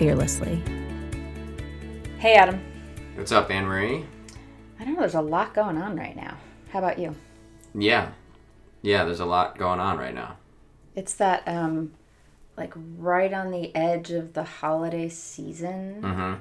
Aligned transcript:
fearlessly. 0.00 0.62
Hey, 2.16 2.32
Adam. 2.32 2.58
What's 3.16 3.32
up, 3.32 3.50
Anne 3.50 3.66
Marie? 3.66 4.06
I 4.78 4.84
don't 4.86 4.94
know, 4.94 5.00
there's 5.00 5.14
a 5.14 5.20
lot 5.20 5.52
going 5.52 5.76
on 5.76 5.94
right 5.94 6.16
now. 6.16 6.38
How 6.70 6.78
about 6.78 6.98
you? 6.98 7.14
Yeah. 7.74 8.12
Yeah, 8.80 9.04
there's 9.04 9.20
a 9.20 9.26
lot 9.26 9.58
going 9.58 9.78
on 9.78 9.98
right 9.98 10.14
now. 10.14 10.38
It's 10.96 11.12
that, 11.16 11.42
um, 11.46 11.92
like, 12.56 12.72
right 12.96 13.30
on 13.30 13.50
the 13.50 13.76
edge 13.76 14.10
of 14.10 14.32
the 14.32 14.42
holiday 14.44 15.10
season, 15.10 16.00
Mm-hmm. 16.00 16.34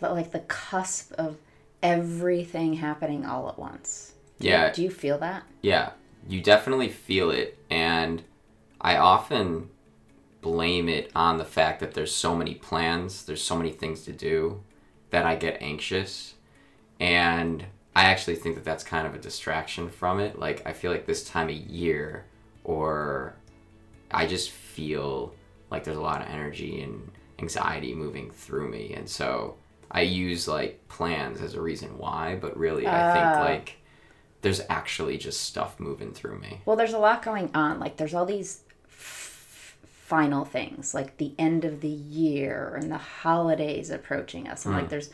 but 0.00 0.12
like 0.14 0.32
the 0.32 0.38
cusp 0.40 1.12
of 1.18 1.36
everything 1.82 2.72
happening 2.72 3.26
all 3.26 3.46
at 3.50 3.58
once. 3.58 4.14
Do 4.40 4.46
you- 4.48 4.54
Yeah. 4.54 4.72
do 4.72 4.82
you 4.82 4.90
feel 4.90 5.18
that? 5.18 5.42
Yeah. 5.60 5.90
You 6.26 6.40
definitely 6.40 6.88
feel 6.88 7.30
it. 7.30 7.58
And 7.68 8.22
I 8.80 8.96
often 8.96 9.68
blame 10.42 10.88
it 10.90 11.10
on 11.14 11.38
the 11.38 11.44
fact 11.44 11.80
that 11.80 11.94
there's 11.94 12.14
so 12.14 12.36
many 12.36 12.54
plans, 12.54 13.24
there's 13.24 13.42
so 13.42 13.56
many 13.56 13.70
things 13.70 14.04
to 14.04 14.12
do 14.12 14.62
that 15.10 15.24
I 15.24 15.36
get 15.36 15.62
anxious. 15.62 16.34
And 17.00 17.64
I 17.96 18.04
actually 18.04 18.36
think 18.36 18.56
that 18.56 18.64
that's 18.64 18.84
kind 18.84 19.06
of 19.06 19.14
a 19.14 19.18
distraction 19.18 19.88
from 19.88 20.20
it. 20.20 20.38
Like, 20.38 20.66
I 20.66 20.72
feel 20.72 20.90
like 20.92 21.06
this 21.06 21.24
time 21.24 21.48
of 21.48 21.54
year, 21.54 22.26
or 22.64 23.34
I 24.10 24.26
just 24.26 24.50
feel 24.50 25.34
like 25.70 25.84
there's 25.84 25.96
a 25.96 26.02
lot 26.02 26.20
of 26.20 26.28
energy 26.28 26.82
and 26.82 27.10
anxiety 27.38 27.94
moving 27.94 28.30
through 28.30 28.68
me. 28.68 28.94
And 28.94 29.08
so 29.08 29.56
I 29.90 30.02
use 30.02 30.46
like 30.48 30.86
plans 30.88 31.40
as 31.40 31.54
a 31.54 31.60
reason 31.60 31.98
why, 31.98 32.36
but 32.40 32.56
really 32.56 32.86
I 32.86 33.12
think 33.14 33.24
Ah. 33.24 33.42
like 33.44 33.76
there's 34.42 34.60
actually 34.68 35.18
just 35.18 35.42
stuff 35.42 35.78
moving 35.78 36.12
through 36.12 36.38
me. 36.40 36.60
Well, 36.66 36.76
there's 36.76 36.92
a 36.94 36.98
lot 36.98 37.22
going 37.22 37.50
on. 37.54 37.78
Like, 37.78 37.96
there's 37.96 38.12
all 38.14 38.26
these 38.26 38.62
final 40.12 40.44
things, 40.44 40.92
like 40.92 41.16
the 41.16 41.32
end 41.38 41.64
of 41.64 41.80
the 41.80 41.88
year 41.88 42.78
and 42.78 42.92
the 42.92 42.98
holidays 42.98 43.88
approaching 43.88 44.46
us. 44.46 44.66
And, 44.66 44.74
like, 44.74 44.90
there's 44.90 45.10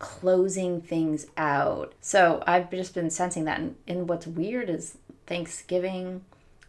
closing 0.00 0.80
things 0.80 1.26
out. 1.36 1.94
So, 2.00 2.42
I've 2.48 2.68
just 2.70 2.94
been 2.94 3.10
sensing 3.10 3.44
that. 3.44 3.60
And, 3.60 3.76
and 3.86 4.08
what's 4.08 4.26
weird 4.26 4.68
is 4.68 4.98
Thanksgiving 5.26 6.24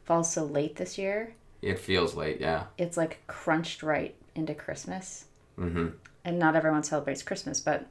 falls 0.05 0.31
so 0.31 0.43
late 0.43 0.75
this 0.75 0.99
year. 0.99 1.33
It 1.63 1.79
feels 1.79 2.13
late, 2.13 2.39
yeah. 2.39 2.65
It's 2.77 2.97
like 2.97 3.13
crunched 3.25 3.81
right 3.81 4.13
into 4.35 4.53
Christmas. 4.53 5.25
Mm-hmm. 5.59 5.89
and 6.25 6.39
not 6.39 6.55
everyone 6.55 6.83
celebrates 6.83 7.23
Christmas, 7.23 7.59
but 7.59 7.85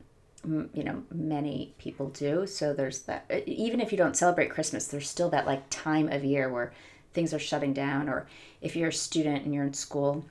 mm, 0.47 0.69
you 0.75 0.83
know 0.83 1.03
many 1.13 1.75
people 1.79 2.09
do. 2.09 2.47
So 2.47 2.73
there's 2.73 3.01
that. 3.03 3.31
Even 3.47 3.81
if 3.81 3.93
you 3.93 3.99
don't 3.99 4.17
celebrate 4.17 4.51
Christmas, 4.51 4.87
there's 4.89 5.09
still 5.09 5.31
that 5.31 5.47
like 5.47 5.63
time 5.71 6.09
of 6.09 6.25
year 6.25 6.49
where 6.49 6.73
things 7.13 7.35
are 7.35 7.39
shutting 7.39 7.73
down. 7.73 8.09
Or 8.09 8.27
if 8.61 8.77
you're 8.77 8.89
a 8.89 8.93
student 8.93 9.45
and 9.45 9.55
you're 9.55 9.65
in 9.65 9.75
school, 9.75 10.25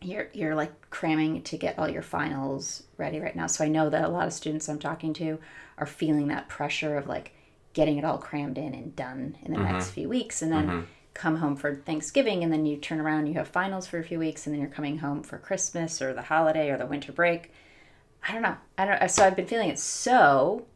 you're 0.00 0.28
you're 0.32 0.54
like 0.54 0.90
cramming 0.90 1.42
to 1.42 1.56
get 1.56 1.78
all 1.78 1.88
your 1.88 2.02
finals 2.02 2.84
ready 2.96 3.20
right 3.20 3.36
now. 3.36 3.46
So 3.46 3.64
I 3.64 3.68
know 3.68 3.90
that 3.90 4.04
a 4.04 4.08
lot 4.08 4.26
of 4.26 4.32
students 4.32 4.68
I'm 4.68 4.78
talking 4.78 5.12
to 5.14 5.38
are 5.78 5.86
feeling 5.86 6.28
that 6.28 6.48
pressure 6.48 6.96
of 6.96 7.06
like 7.06 7.32
getting 7.72 7.98
it 7.98 8.04
all 8.04 8.18
crammed 8.18 8.58
in 8.58 8.74
and 8.74 8.96
done 8.96 9.36
in 9.42 9.52
the 9.52 9.58
mm-hmm. 9.58 9.72
next 9.72 9.90
few 9.90 10.08
weeks, 10.08 10.42
and 10.42 10.52
then. 10.52 10.66
Mm-hmm. 10.66 10.84
Come 11.12 11.36
home 11.38 11.56
for 11.56 11.74
Thanksgiving, 11.74 12.44
and 12.44 12.52
then 12.52 12.64
you 12.64 12.76
turn 12.76 13.00
around, 13.00 13.26
you 13.26 13.34
have 13.34 13.48
finals 13.48 13.84
for 13.84 13.98
a 13.98 14.04
few 14.04 14.20
weeks, 14.20 14.46
and 14.46 14.54
then 14.54 14.60
you're 14.60 14.70
coming 14.70 14.98
home 14.98 15.24
for 15.24 15.38
Christmas 15.38 16.00
or 16.00 16.14
the 16.14 16.22
holiday 16.22 16.70
or 16.70 16.78
the 16.78 16.86
winter 16.86 17.10
break. 17.10 17.50
I 18.26 18.32
don't 18.32 18.42
know. 18.42 18.56
I 18.78 18.84
don't. 18.84 19.10
So 19.10 19.24
I've 19.24 19.34
been 19.34 19.48
feeling 19.48 19.70
it. 19.70 19.78
So 19.80 20.66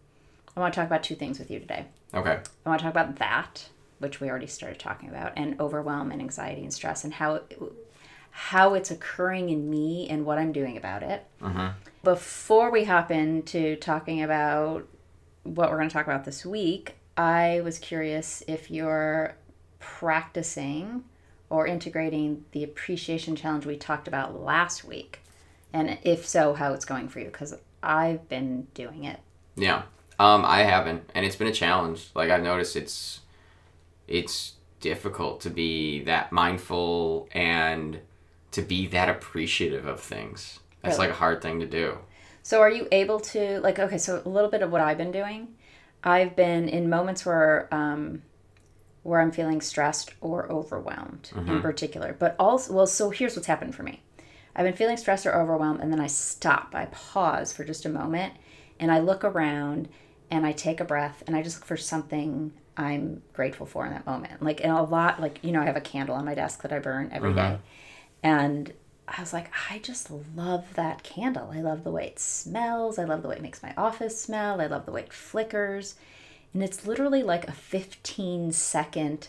I 0.56 0.60
want 0.60 0.74
to 0.74 0.80
talk 0.80 0.88
about 0.88 1.04
two 1.04 1.14
things 1.14 1.38
with 1.38 1.52
you 1.52 1.60
today. 1.60 1.86
Okay. 2.12 2.40
I 2.66 2.68
want 2.68 2.80
to 2.80 2.84
talk 2.84 2.92
about 2.92 3.16
that, 3.16 3.68
which 4.04 4.20
we 4.20 4.28
already 4.30 4.46
started 4.46 4.78
talking 4.78 5.08
about, 5.08 5.32
and 5.36 5.58
overwhelm 5.58 6.12
and 6.12 6.20
anxiety 6.20 6.62
and 6.62 6.72
stress, 6.72 7.02
and 7.04 7.14
how 7.14 7.40
how 8.30 8.74
it's 8.74 8.90
occurring 8.90 9.48
in 9.48 9.70
me 9.70 10.08
and 10.08 10.24
what 10.26 10.38
I'm 10.38 10.52
doing 10.52 10.76
about 10.76 11.02
it. 11.02 11.24
Before 12.02 12.70
we 12.70 12.84
hop 12.84 13.10
into 13.10 13.76
talking 13.76 14.22
about 14.22 14.86
what 15.44 15.70
we're 15.70 15.76
going 15.76 15.88
to 15.88 15.92
talk 15.92 16.06
about 16.06 16.24
this 16.24 16.44
week, 16.44 16.96
I 17.16 17.60
was 17.62 17.78
curious 17.78 18.42
if 18.48 18.70
you're 18.70 19.36
practicing 19.78 21.04
or 21.48 21.66
integrating 21.66 22.44
the 22.52 22.64
appreciation 22.64 23.36
challenge 23.36 23.66
we 23.66 23.76
talked 23.76 24.08
about 24.08 24.40
last 24.40 24.84
week, 24.84 25.20
and 25.72 25.98
if 26.02 26.26
so, 26.26 26.54
how 26.54 26.72
it's 26.72 26.84
going 26.84 27.08
for 27.08 27.20
you, 27.20 27.26
because 27.26 27.54
I've 27.82 28.28
been 28.28 28.66
doing 28.74 29.04
it. 29.04 29.20
Yeah. 29.56 29.82
Um, 30.18 30.44
I 30.44 30.62
haven't, 30.62 31.10
and 31.14 31.24
it's 31.24 31.36
been 31.36 31.48
a 31.48 31.52
challenge. 31.52 32.10
Like 32.14 32.30
I've 32.30 32.42
noticed, 32.42 32.76
it's 32.76 33.20
it's 34.08 34.54
difficult 34.80 35.40
to 35.40 35.50
be 35.50 36.02
that 36.04 36.30
mindful 36.30 37.28
and 37.32 38.00
to 38.50 38.62
be 38.62 38.86
that 38.88 39.08
appreciative 39.08 39.86
of 39.86 40.00
things. 40.00 40.60
That's 40.82 40.98
Really? 40.98 41.08
like 41.08 41.16
a 41.16 41.18
hard 41.18 41.40
thing 41.42 41.60
to 41.60 41.66
do. 41.66 41.98
So 42.42 42.60
are 42.60 42.70
you 42.70 42.86
able 42.92 43.20
to 43.20 43.60
like 43.60 43.78
okay, 43.78 43.96
so 43.98 44.22
a 44.24 44.28
little 44.28 44.50
bit 44.50 44.60
of 44.62 44.70
what 44.70 44.80
I've 44.82 44.98
been 44.98 45.10
doing. 45.12 45.54
I've 46.02 46.36
been 46.36 46.68
in 46.68 46.90
moments 46.90 47.24
where 47.24 47.68
um 47.72 48.22
where 49.02 49.20
I'm 49.20 49.32
feeling 49.32 49.60
stressed 49.60 50.12
or 50.20 50.50
overwhelmed 50.50 51.30
in 51.34 51.60
particular. 51.60 52.14
But 52.18 52.36
also 52.38 52.72
well, 52.74 52.86
so 52.86 53.10
here's 53.10 53.34
what's 53.36 53.46
happened 53.48 53.74
for 53.74 53.82
me. 53.82 54.02
I've 54.54 54.64
been 54.64 54.74
feeling 54.74 54.96
stressed 54.98 55.26
or 55.26 55.34
overwhelmed 55.34 55.80
and 55.80 55.90
then 55.90 56.00
I 56.00 56.06
stop. 56.06 56.74
I 56.74 56.86
pause 56.86 57.52
for 57.52 57.64
just 57.64 57.86
a 57.86 57.88
moment 57.88 58.34
and 58.78 58.92
I 58.92 59.00
look 59.00 59.24
around 59.24 59.88
and 60.30 60.46
I 60.46 60.52
take 60.52 60.80
a 60.80 60.84
breath 60.84 61.22
and 61.26 61.34
I 61.34 61.42
just 61.42 61.56
look 61.56 61.64
for 61.66 61.76
something 61.76 62.52
I'm 62.76 63.22
grateful 63.32 63.66
for 63.66 63.86
in 63.86 63.92
that 63.92 64.06
moment. 64.06 64.42
Like 64.42 64.62
and 64.62 64.72
a 64.72 64.82
lot 64.82 65.20
like 65.20 65.38
you 65.42 65.52
know, 65.52 65.62
I 65.62 65.66
have 65.66 65.76
a 65.76 65.80
candle 65.80 66.14
on 66.14 66.24
my 66.24 66.34
desk 66.34 66.62
that 66.62 66.72
I 66.72 66.78
burn 66.78 67.10
every 67.12 67.32
day. 67.32 67.40
Uh-huh. 67.40 67.56
And 68.22 68.72
I 69.06 69.20
was 69.20 69.32
like, 69.32 69.50
I 69.70 69.78
just 69.78 70.10
love 70.34 70.64
that 70.74 71.02
candle. 71.02 71.50
I 71.52 71.60
love 71.60 71.84
the 71.84 71.90
way 71.90 72.06
it 72.06 72.18
smells. 72.18 72.98
I 72.98 73.04
love 73.04 73.22
the 73.22 73.28
way 73.28 73.36
it 73.36 73.42
makes 73.42 73.62
my 73.62 73.74
office 73.76 74.20
smell. 74.20 74.60
I 74.60 74.66
love 74.66 74.86
the 74.86 74.92
way 74.92 75.02
it 75.02 75.12
flickers. 75.12 75.96
And 76.54 76.62
it's 76.62 76.86
literally 76.86 77.22
like 77.22 77.46
a 77.46 77.52
15 77.52 78.52
second 78.52 79.28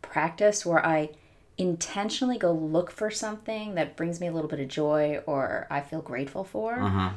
practice 0.00 0.66
where 0.66 0.84
I 0.84 1.10
intentionally 1.58 2.38
go 2.38 2.50
look 2.52 2.90
for 2.90 3.10
something 3.10 3.74
that 3.74 3.96
brings 3.96 4.20
me 4.20 4.26
a 4.26 4.32
little 4.32 4.48
bit 4.48 4.58
of 4.58 4.68
joy 4.68 5.20
or 5.26 5.66
I 5.70 5.80
feel 5.80 6.00
grateful 6.00 6.44
for. 6.44 6.74
Uh-huh. 6.80 7.10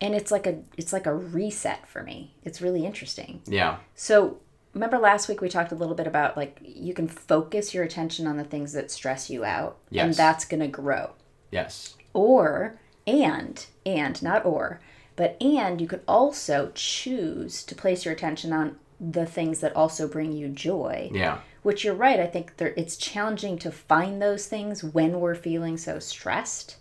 And 0.00 0.14
it's 0.14 0.30
like 0.30 0.46
a 0.46 0.60
it's 0.76 0.92
like 0.92 1.06
a 1.06 1.14
reset 1.14 1.86
for 1.86 2.02
me. 2.02 2.34
It's 2.44 2.60
really 2.60 2.84
interesting. 2.86 3.42
Yeah. 3.46 3.78
So 3.94 4.38
remember 4.74 4.98
last 4.98 5.28
week 5.28 5.40
we 5.40 5.48
talked 5.48 5.72
a 5.72 5.76
little 5.76 5.94
bit 5.94 6.06
about 6.06 6.36
like 6.36 6.58
you 6.62 6.94
can 6.94 7.08
focus 7.08 7.74
your 7.74 7.84
attention 7.84 8.26
on 8.26 8.36
the 8.36 8.44
things 8.44 8.72
that 8.72 8.90
stress 8.90 9.28
you 9.28 9.44
out 9.44 9.78
and 10.04 10.14
that's 10.14 10.44
going 10.44 10.60
to 10.60 10.68
grow. 10.68 11.10
Yes. 11.50 11.96
or 12.14 12.78
and 13.06 13.66
and 13.84 14.22
not 14.22 14.44
or 14.46 14.80
but 15.16 15.36
and 15.42 15.80
you 15.80 15.86
could 15.86 16.02
also 16.08 16.70
choose 16.74 17.62
to 17.64 17.74
place 17.74 18.04
your 18.04 18.14
attention 18.14 18.52
on 18.52 18.76
the 18.98 19.26
things 19.26 19.60
that 19.60 19.74
also 19.76 20.08
bring 20.08 20.32
you 20.32 20.48
joy. 20.48 21.10
Yeah. 21.12 21.40
which 21.62 21.84
you're 21.84 21.94
right 21.94 22.20
i 22.20 22.26
think 22.26 22.56
there, 22.56 22.72
it's 22.76 22.96
challenging 22.96 23.58
to 23.58 23.70
find 23.70 24.22
those 24.22 24.46
things 24.46 24.82
when 24.82 25.20
we're 25.20 25.34
feeling 25.34 25.76
so 25.76 25.98
stressed. 25.98 26.76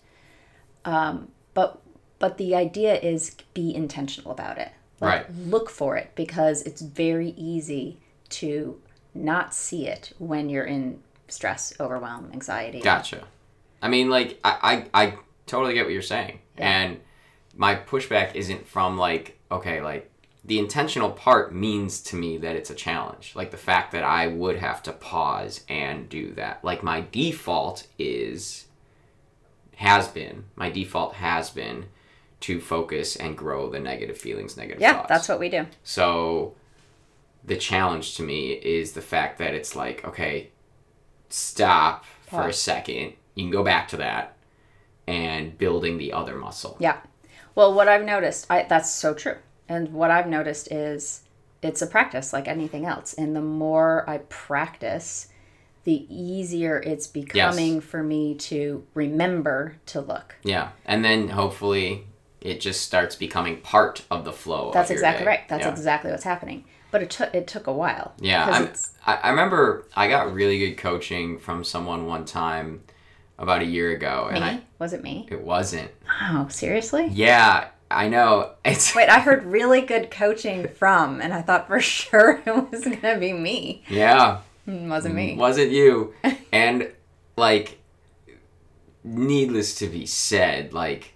Um, 0.86 1.30
but 1.54 1.82
but 2.20 2.38
the 2.38 2.56
idea 2.56 2.96
is 3.00 3.36
be 3.54 3.76
intentional 3.76 4.32
about 4.32 4.58
it 4.58 4.72
like, 5.02 5.28
Right. 5.28 5.36
look 5.36 5.70
for 5.70 5.98
it 5.98 6.12
because 6.16 6.62
it's 6.62 6.82
very 6.82 7.30
easy 7.36 7.98
to 8.30 8.80
not 9.14 9.54
see 9.54 9.88
it 9.88 10.14
when 10.20 10.48
you're 10.48 10.64
in 10.64 11.02
stress 11.28 11.74
overwhelm 11.80 12.30
anxiety 12.34 12.80
Gotcha. 12.82 13.24
I 13.82 13.90
mean, 13.90 14.10
like, 14.10 14.40
I, 14.44 14.86
I, 14.94 15.06
I 15.06 15.14
totally 15.48 15.74
get 15.74 15.86
what 15.86 15.94
you're 15.94 16.02
saying. 16.04 16.40
Yeah. 16.58 16.70
And 16.70 17.00
my 17.56 17.76
pushback 17.76 18.36
isn't 18.36 18.68
from, 18.68 18.98
like, 18.98 19.40
okay, 19.52 19.82
like, 19.82 20.10
the 20.46 20.60
intentional 20.60 21.12
part 21.12 21.54
means 21.54 22.02
to 22.02 22.16
me 22.16 22.38
that 22.38 22.56
it's 22.56 22.70
a 22.70 22.76
challenge. 22.76 23.34
Like, 23.36 23.52
the 23.52 23.58
fact 23.58 23.92
that 23.94 24.04
I 24.04 24.28
would 24.28 24.58
have 24.58 24.84
to 24.84 24.92
pause 24.92 25.64
and 25.68 26.08
do 26.10 26.34
that. 26.36 26.64
Like, 26.64 26.84
my 26.84 27.06
default 27.12 27.88
is, 27.98 28.66
has 29.78 30.08
been, 30.08 30.46
my 30.56 30.70
default 30.70 31.16
has 31.16 31.50
been 31.50 31.86
to 32.42 32.60
focus 32.60 33.16
and 33.16 33.38
grow 33.38 33.70
the 33.70 33.80
negative 33.80 34.18
feelings, 34.18 34.58
negative 34.58 34.82
thoughts. 34.82 34.92
yeah 34.92 34.98
thoughts. 34.98 35.10
that's 35.10 35.30
what 35.30 35.40
we 35.40 35.50
do 35.50 35.66
So 35.84 36.56
the 37.44 37.58
challenge 37.58 38.16
to 38.18 38.24
me 38.24 38.52
is 38.52 38.92
the 38.94 39.02
fact 39.02 39.40
that 39.40 39.54
it's 39.54 39.76
like, 39.76 40.06
okay, 40.06 40.52
stop 41.30 42.06
for 42.28 42.48
a 42.48 42.54
second. 42.54 43.14
You 43.36 43.46
can 43.46 43.52
go 43.52 43.64
back 43.64 43.88
to 43.90 43.98
that 43.98 44.36
and 45.08 45.58
building 45.58 45.98
the 45.98 46.14
other 46.14 46.36
muscle. 46.36 46.78
Yeah. 46.80 46.98
Well, 47.56 47.74
what 47.74 47.88
I've 47.88 48.06
noticed, 48.06 48.46
I, 48.50 48.64
that's 48.64 48.92
so 48.92 49.14
true. 49.14 49.38
And 49.68 49.94
what 49.94 50.12
I've 50.12 50.28
noticed 50.28 50.72
is 50.72 51.24
it's 51.62 51.82
a 51.82 51.88
practice 51.88 52.32
like 52.34 52.48
anything 52.48 52.86
else. 52.86 53.14
And 53.14 53.36
the 53.36 53.42
more 53.42 54.10
I 54.10 54.20
practice, 54.30 55.28
the 55.84 56.06
easier 56.10 56.80
it's 56.80 57.08
becoming 57.08 57.82
for 57.82 58.04
me 58.04 58.36
to 58.36 58.86
remember 58.94 59.78
to 59.88 60.02
look. 60.02 60.36
Yeah. 60.44 60.70
And 60.86 61.04
then 61.04 61.30
hopefully 61.30 62.06
it 62.42 62.60
just 62.60 62.82
starts 62.82 63.16
becoming 63.16 63.62
part 63.62 64.04
of 64.12 64.26
the 64.26 64.34
flow. 64.34 64.72
That's 64.74 64.90
exactly 64.90 65.24
day. 65.26 65.30
right. 65.30 65.48
That's 65.48 65.66
yeah. 65.66 65.72
exactly 65.72 66.12
what's 66.12 66.24
happening. 66.24 66.66
But 66.92 67.02
it 67.04 67.10
took 67.10 67.34
it 67.34 67.48
took 67.48 67.68
a 67.68 67.72
while. 67.74 68.14
Yeah, 68.20 68.68
I, 69.06 69.16
I 69.16 69.30
remember 69.30 69.86
I 69.96 70.10
got 70.10 70.34
really 70.34 70.60
good 70.60 70.78
coaching 70.78 71.40
from 71.40 71.64
someone 71.64 72.06
one 72.06 72.26
time 72.26 72.82
about 73.38 73.62
a 73.62 73.66
year 73.66 73.92
ago, 73.92 74.28
and 74.30 74.44
me? 74.44 74.50
I 74.50 74.62
was 74.78 74.92
it 74.94 75.02
me? 75.02 75.28
it 75.32 75.42
wasn't. 75.42 75.90
Oh, 76.22 76.48
seriously? 76.50 77.08
Yeah, 77.12 77.70
I 77.90 78.10
know. 78.10 78.52
It's 78.66 78.94
Wait, 78.94 79.08
I 79.10 79.20
heard 79.20 79.46
really 79.46 79.82
good 79.82 80.12
coaching 80.12 80.68
from, 80.68 81.22
and 81.22 81.34
I 81.34 81.42
thought 81.42 81.68
for 81.68 81.80
sure 81.82 82.42
it 82.46 82.72
was 82.72 82.84
gonna 82.84 83.18
be 83.20 83.32
me. 83.32 83.84
yeah, 83.88 84.40
It 84.68 84.88
wasn't 84.90 85.16
me. 85.16 85.36
wasn't 85.38 85.72
you. 85.72 86.14
and 86.52 86.92
like, 87.38 87.80
needless 89.04 89.76
to 89.76 89.88
be 89.88 90.06
said, 90.06 90.74
like, 90.74 91.14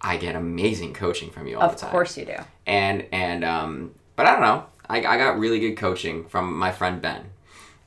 I 0.00 0.16
get 0.18 0.36
amazing 0.36 0.94
coaching 0.94 1.30
from 1.30 1.46
you 1.46 1.56
all 1.56 1.62
Of 1.64 1.72
the 1.72 1.78
time. 1.80 1.88
Of 1.88 1.92
course 1.92 2.16
you 2.18 2.24
do. 2.26 2.36
and 2.66 3.04
and 3.12 3.44
um 3.44 3.94
but 4.16 4.26
i 4.26 4.32
don't 4.32 4.40
know 4.42 4.64
i, 4.88 4.98
I 4.98 5.16
got 5.18 5.38
really 5.38 5.58
good 5.60 5.76
coaching 5.76 6.26
from 6.28 6.56
my 6.58 6.70
friend 6.72 7.00
ben 7.02 7.24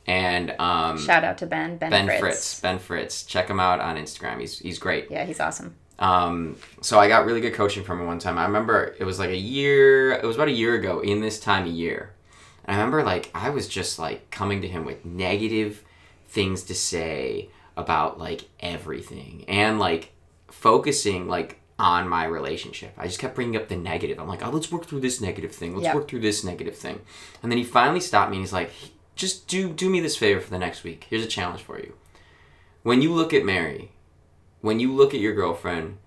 and 0.08 0.52
um 0.60 0.98
Shout 0.98 1.24
out 1.24 1.38
to 1.40 1.46
Ben. 1.46 1.78
Ben, 1.78 1.90
ben 1.92 2.06
Fritz. 2.08 2.20
fritz. 2.20 2.60
ben 2.62 2.80
fritz 2.80 3.24
check 3.24 3.48
him 3.50 3.60
out 3.60 3.80
on 3.80 3.96
instagram 3.98 4.40
he's 4.40 4.60
he's 4.60 4.80
great 4.80 5.10
Yeah, 5.12 5.26
he's 5.26 5.40
awesome. 5.40 5.76
um 6.00 6.56
so 6.82 7.00
i 7.00 7.08
got 7.08 7.26
really 7.26 7.42
good 7.42 7.54
coaching 7.54 7.84
from 7.84 8.00
him 8.00 8.08
one 8.08 8.20
time 8.20 8.38
i 8.38 8.46
remember 8.46 8.96
it 9.00 9.04
was 9.06 9.20
like 9.20 9.30
a 9.30 9.38
year 9.38 10.12
it 10.12 10.24
was 10.24 10.36
about 10.36 10.48
a 10.48 10.52
year 10.64 10.76
ago 10.76 11.00
in 11.02 11.22
this 11.22 11.40
time 11.40 11.66
of 11.66 11.72
year 11.72 12.14
and 12.66 12.76
i 12.76 12.80
remember 12.80 13.04
like 13.04 13.30
i 13.36 13.50
was 13.50 13.68
just 13.68 14.00
like 14.00 14.30
coming 14.32 14.62
to 14.62 14.68
him 14.68 14.84
with 14.86 15.04
negative 15.06 15.84
things 16.28 16.64
to 16.64 16.74
say 16.76 17.50
about 17.78 18.20
like 18.20 18.42
everything 18.60 19.46
and 19.48 19.80
like 19.80 20.12
focusing 20.50 21.28
like 21.28 21.59
on 21.80 22.08
my 22.10 22.26
relationship. 22.26 22.94
I 22.98 23.08
just 23.08 23.20
kept 23.20 23.34
bringing 23.36 23.56
up 23.56 23.70
the 23.70 23.78
negative. 23.78 24.20
I'm 24.20 24.28
like, 24.28 24.46
oh, 24.46 24.50
let's 24.50 24.72
work 24.72 24.86
through 24.86 25.00
this 25.00 25.22
negative 25.22 25.54
thing. 25.56 25.74
Let's 25.74 25.86
Yeah. 25.86 25.96
work 25.96 26.08
through 26.10 26.20
this 26.20 26.44
negative 26.44 26.76
thing. 26.78 27.02
And 27.42 27.52
then 27.52 27.58
he 27.58 27.64
finally 27.64 28.02
stopped 28.02 28.30
me 28.32 28.38
and 28.38 28.46
he's 28.46 28.54
like, 28.54 28.72
just 29.16 29.48
do 29.48 29.70
do 29.74 29.90
me 29.90 30.00
this 30.00 30.16
favor 30.18 30.40
for 30.42 30.50
the 30.50 30.60
next 30.60 30.84
week. 30.84 31.08
Here's 31.10 31.24
a 31.24 31.28
challenge 31.28 31.62
for 31.62 31.80
you. 31.80 31.94
When 32.84 33.02
you 33.02 33.14
look 33.14 33.34
at 33.34 33.46
Mary, 33.46 33.92
when 34.62 34.80
you 34.80 34.94
look 34.94 35.14
at 35.14 35.20
your 35.22 35.34
girlfriend, 35.34 35.98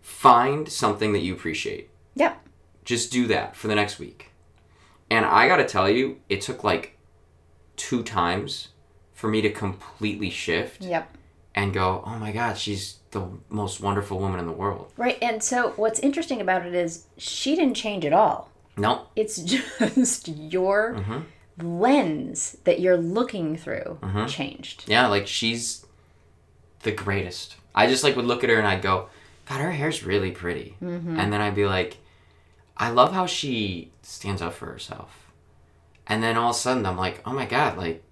find 0.00 0.68
something 0.70 1.12
that 1.12 1.20
you 1.22 1.34
appreciate. 1.34 1.90
Yep. 2.14 2.46
Just 2.84 3.10
do 3.12 3.26
that 3.26 3.56
for 3.56 3.68
the 3.68 3.74
next 3.74 3.98
week. 3.98 4.30
And 5.10 5.24
I 5.24 5.48
got 5.48 5.56
to 5.58 5.66
tell 5.66 5.88
you, 5.88 6.20
it 6.28 6.40
took 6.40 6.62
like 6.64 6.98
two 7.76 8.02
times 8.02 8.68
for 9.12 9.28
me 9.28 9.40
to 9.40 9.50
completely 9.50 10.30
shift 10.30 10.82
Yep. 10.82 11.16
And 11.58 11.74
go, 11.74 12.02
"Oh 12.06 12.16
my 12.18 12.30
god, 12.32 12.56
she's 12.56 12.98
the 13.10 13.22
most 13.48 13.80
wonderful 13.80 14.18
woman 14.18 14.38
in 14.40 14.46
the 14.46 14.52
world." 14.52 14.92
Right. 14.96 15.18
And 15.20 15.42
so 15.42 15.70
what's 15.76 15.98
interesting 16.00 16.40
about 16.40 16.64
it 16.64 16.74
is 16.74 17.06
she 17.16 17.56
didn't 17.56 17.74
change 17.74 18.04
at 18.04 18.12
all. 18.12 18.48
No. 18.76 19.06
It's 19.16 19.36
just 19.94 20.28
your 20.28 20.94
Mhm. 20.94 21.24
lens 21.60 22.56
that 22.64 22.80
you're 22.80 22.96
looking 22.96 23.56
through 23.56 23.98
Mhm. 24.02 24.28
changed. 24.28 24.84
Yeah, 24.86 25.08
like 25.08 25.26
she's 25.26 25.84
the 26.82 26.92
greatest. 26.92 27.56
I 27.74 27.86
just 27.88 28.04
like 28.04 28.14
would 28.16 28.24
look 28.24 28.44
at 28.44 28.50
her 28.50 28.56
and 28.58 28.66
I'd 28.68 28.82
go, 28.82 29.08
"God, 29.46 29.60
her 29.60 29.72
hair's 29.72 30.04
really 30.04 30.30
pretty." 30.30 30.76
Mm-hmm. 30.82 31.18
And 31.18 31.32
then 31.32 31.40
I'd 31.40 31.54
be 31.56 31.66
like, 31.66 31.96
"I 32.76 32.90
love 32.90 33.12
how 33.12 33.26
she 33.26 33.90
stands 34.02 34.40
up 34.40 34.54
for 34.54 34.66
herself." 34.66 35.10
And 36.06 36.22
then 36.22 36.36
all 36.36 36.50
of 36.50 36.56
a 36.56 36.58
sudden 36.58 36.86
I'm 36.86 36.96
like, 36.96 37.20
"Oh 37.26 37.32
my 37.32 37.46
god, 37.46 37.76
like 37.76 38.02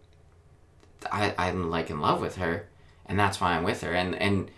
I 1.12 1.32
I'm 1.38 1.70
like 1.70 1.90
in 1.90 2.00
love 2.00 2.20
with 2.20 2.36
her." 2.36 2.66
And 3.06 3.18
that's 3.18 3.40
why 3.40 3.52
I'm 3.56 3.64
with 3.64 3.82
her. 3.82 3.92
And 3.92 4.14
and 4.14 4.50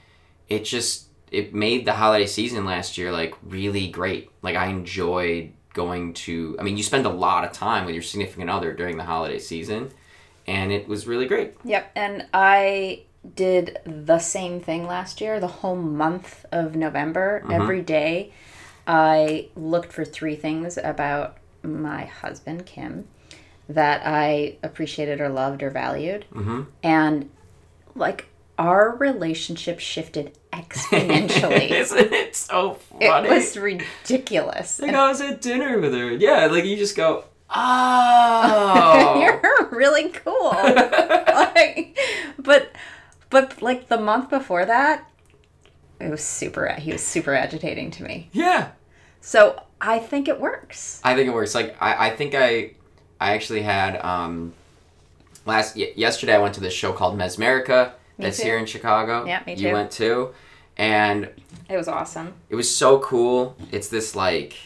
it 0.49 0.65
just 0.65 1.09
it 1.31 1.55
made 1.55 1.85
the 1.85 1.93
holiday 1.93 2.27
season 2.27 2.65
last 2.65 2.97
year 2.99 3.13
like 3.13 3.35
really 3.43 3.89
great. 3.89 4.31
Like 4.43 4.57
I 4.57 4.67
enjoyed 4.67 5.53
going 5.75 6.15
to 6.15 6.57
I 6.59 6.63
mean, 6.63 6.77
you 6.77 6.83
spend 6.83 7.07
a 7.07 7.11
lot 7.11 7.45
of 7.45 7.53
time 7.53 7.85
with 7.85 7.95
your 7.95 8.03
significant 8.03 8.51
other 8.51 8.73
during 8.73 8.97
the 8.97 9.05
holiday 9.05 9.39
season 9.39 9.91
and 10.47 10.73
it 10.73 10.89
was 10.89 11.07
really 11.07 11.27
great. 11.27 11.55
Yep. 11.65 11.91
And 11.95 12.27
I 12.33 13.03
did 13.35 13.79
the 13.85 14.19
same 14.19 14.61
thing 14.61 14.87
last 14.87 15.21
year. 15.21 15.39
The 15.41 15.47
whole 15.47 15.77
month 15.77 16.47
of 16.51 16.75
November, 16.75 17.41
Mm-hmm. 17.43 17.53
every 17.53 17.83
day, 17.83 18.33
I 18.87 19.49
looked 19.55 19.93
for 19.93 20.05
three 20.07 20.37
things 20.37 20.79
about 20.79 21.37
my 21.63 22.07
husband, 22.07 22.65
Kim, 22.65 23.07
that 23.69 24.01
I 24.07 24.57
appreciated 24.63 25.21
or 25.21 25.29
loved 25.29 25.63
or 25.63 25.69
valued. 25.69 26.25
Mhm. 26.33 26.67
And 26.83 27.29
like 27.95 28.27
our 28.59 28.97
relationship 28.97 29.79
shifted 29.81 30.37
exponentially. 30.53 31.71
Isn't 31.71 32.13
it 32.13 32.35
so 32.35 32.75
funny? 32.75 33.07
it 33.07 33.31
was 33.31 33.57
ridiculous. 33.57 34.81
like 34.81 34.95
I 34.95 35.09
was 35.09 35.21
at 35.21 35.41
dinner 35.41 35.79
with 35.79 35.95
her. 35.95 36.13
Yeah, 36.13 36.47
like 36.47 36.65
you 36.65 36.77
just 36.77 36.97
go, 36.97 37.25
oh. 37.51 39.21
You're 39.21 39.69
really 39.71 40.11
cool. 40.11 40.51
like, 40.53 41.97
but, 42.39 42.73
but 43.31 43.63
like 43.63 43.89
the 43.89 43.99
month 43.99 44.31
before 44.31 44.65
that, 44.65 45.09
it 46.01 46.11
was 46.11 46.23
super. 46.23 46.69
He 46.75 46.93
was 46.93 47.03
super 47.03 47.35
agitating 47.35 47.91
to 47.93 48.03
me. 48.05 48.29
yeah, 48.33 48.71
So 49.21 49.61
I 49.81 49.99
think 49.99 50.29
it 50.29 50.41
works. 50.41 51.01
I 51.05 51.15
think 51.15 51.29
it 51.29 51.33
works. 51.35 51.55
Like 51.55 51.77
I, 51.81 52.09
I 52.09 52.17
think 52.17 52.35
I, 52.35 52.73
I 53.21 53.35
actually 53.35 53.63
had 53.63 53.97
um, 54.05 54.53
last 55.47 55.77
y- 55.77 55.93
yesterday 55.97 56.35
I 56.35 56.39
went 56.39 56.55
to 56.55 56.61
this 56.61 56.73
show 56.75 56.93
called 56.93 57.17
Mesmerica 57.19 57.93
that's 58.19 58.37
too. 58.39 58.43
here 58.45 58.59
in 58.59 58.67
Chicago. 58.67 59.25
Yeah, 59.25 59.43
me 59.47 59.55
too. 59.57 59.63
You 59.69 59.73
went 59.73 59.91
too, 59.91 60.35
and 60.77 61.31
It 61.69 61.77
was 61.77 61.89
awesome. 61.89 62.35
it 62.49 62.55
was 62.57 62.75
so 62.75 62.99
cool. 63.01 63.57
It's 63.73 63.89
this 63.89 64.15
like 64.17 64.57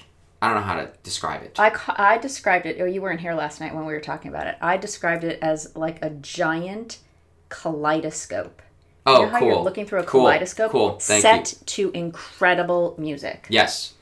I 0.41 0.47
don't 0.49 0.57
know 0.57 0.63
how 0.67 0.75
to 0.77 0.91
describe 1.05 1.43
it. 1.43 1.55
I, 1.61 1.71
I 1.97 2.19
described 2.19 2.67
it. 2.67 2.79
Oh, 2.81 2.85
you 2.85 3.01
weren't 3.01 3.21
here 3.21 3.35
last 3.35 3.61
night 3.61 3.73
when 3.75 3.85
we 3.87 3.93
were 3.93 4.01
talking 4.01 4.29
about 4.29 4.49
it. 4.49 4.57
I 4.61 4.77
described 4.77 5.23
it 5.23 5.39
as 5.41 5.77
like 5.77 6.05
a 6.05 6.11
giant 6.11 6.99
kaleidoscope. 7.49 8.61
oh, 9.07 9.21
you 9.21 9.27
know 9.27 9.31
how 9.33 9.39
cool. 9.39 9.49
you're 9.49 9.59
looking 9.63 9.87
through 9.87 10.01
a 10.01 10.05
cool. 10.05 10.23
kaleidoscope 10.23 10.73
Cool. 10.73 10.99
Thank 10.99 11.23
set 11.23 11.53
you. 11.53 11.59
to 11.67 11.91
incredible 11.97 12.95
music. 12.99 13.47
Yes, 13.51 13.95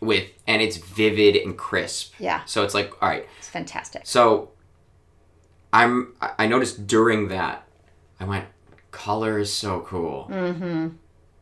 with 0.00 0.24
and 0.48 0.60
it's 0.60 0.76
vivid 0.78 1.36
and 1.36 1.56
crisp. 1.56 2.14
Yeah, 2.18 2.44
So 2.44 2.64
it's 2.64 2.74
like 2.74 2.92
all 3.02 3.08
right. 3.08 3.26
it's 3.38 3.48
fantastic. 3.48 4.02
So 4.04 4.50
I'm 5.72 6.14
I 6.20 6.46
noticed 6.46 6.86
during 6.86 7.28
that 7.28 7.66
I 8.20 8.24
went 8.24 8.46
color 8.94 9.38
is 9.38 9.52
so 9.52 9.80
cool. 9.80 10.28
Mm-hmm. 10.30 10.88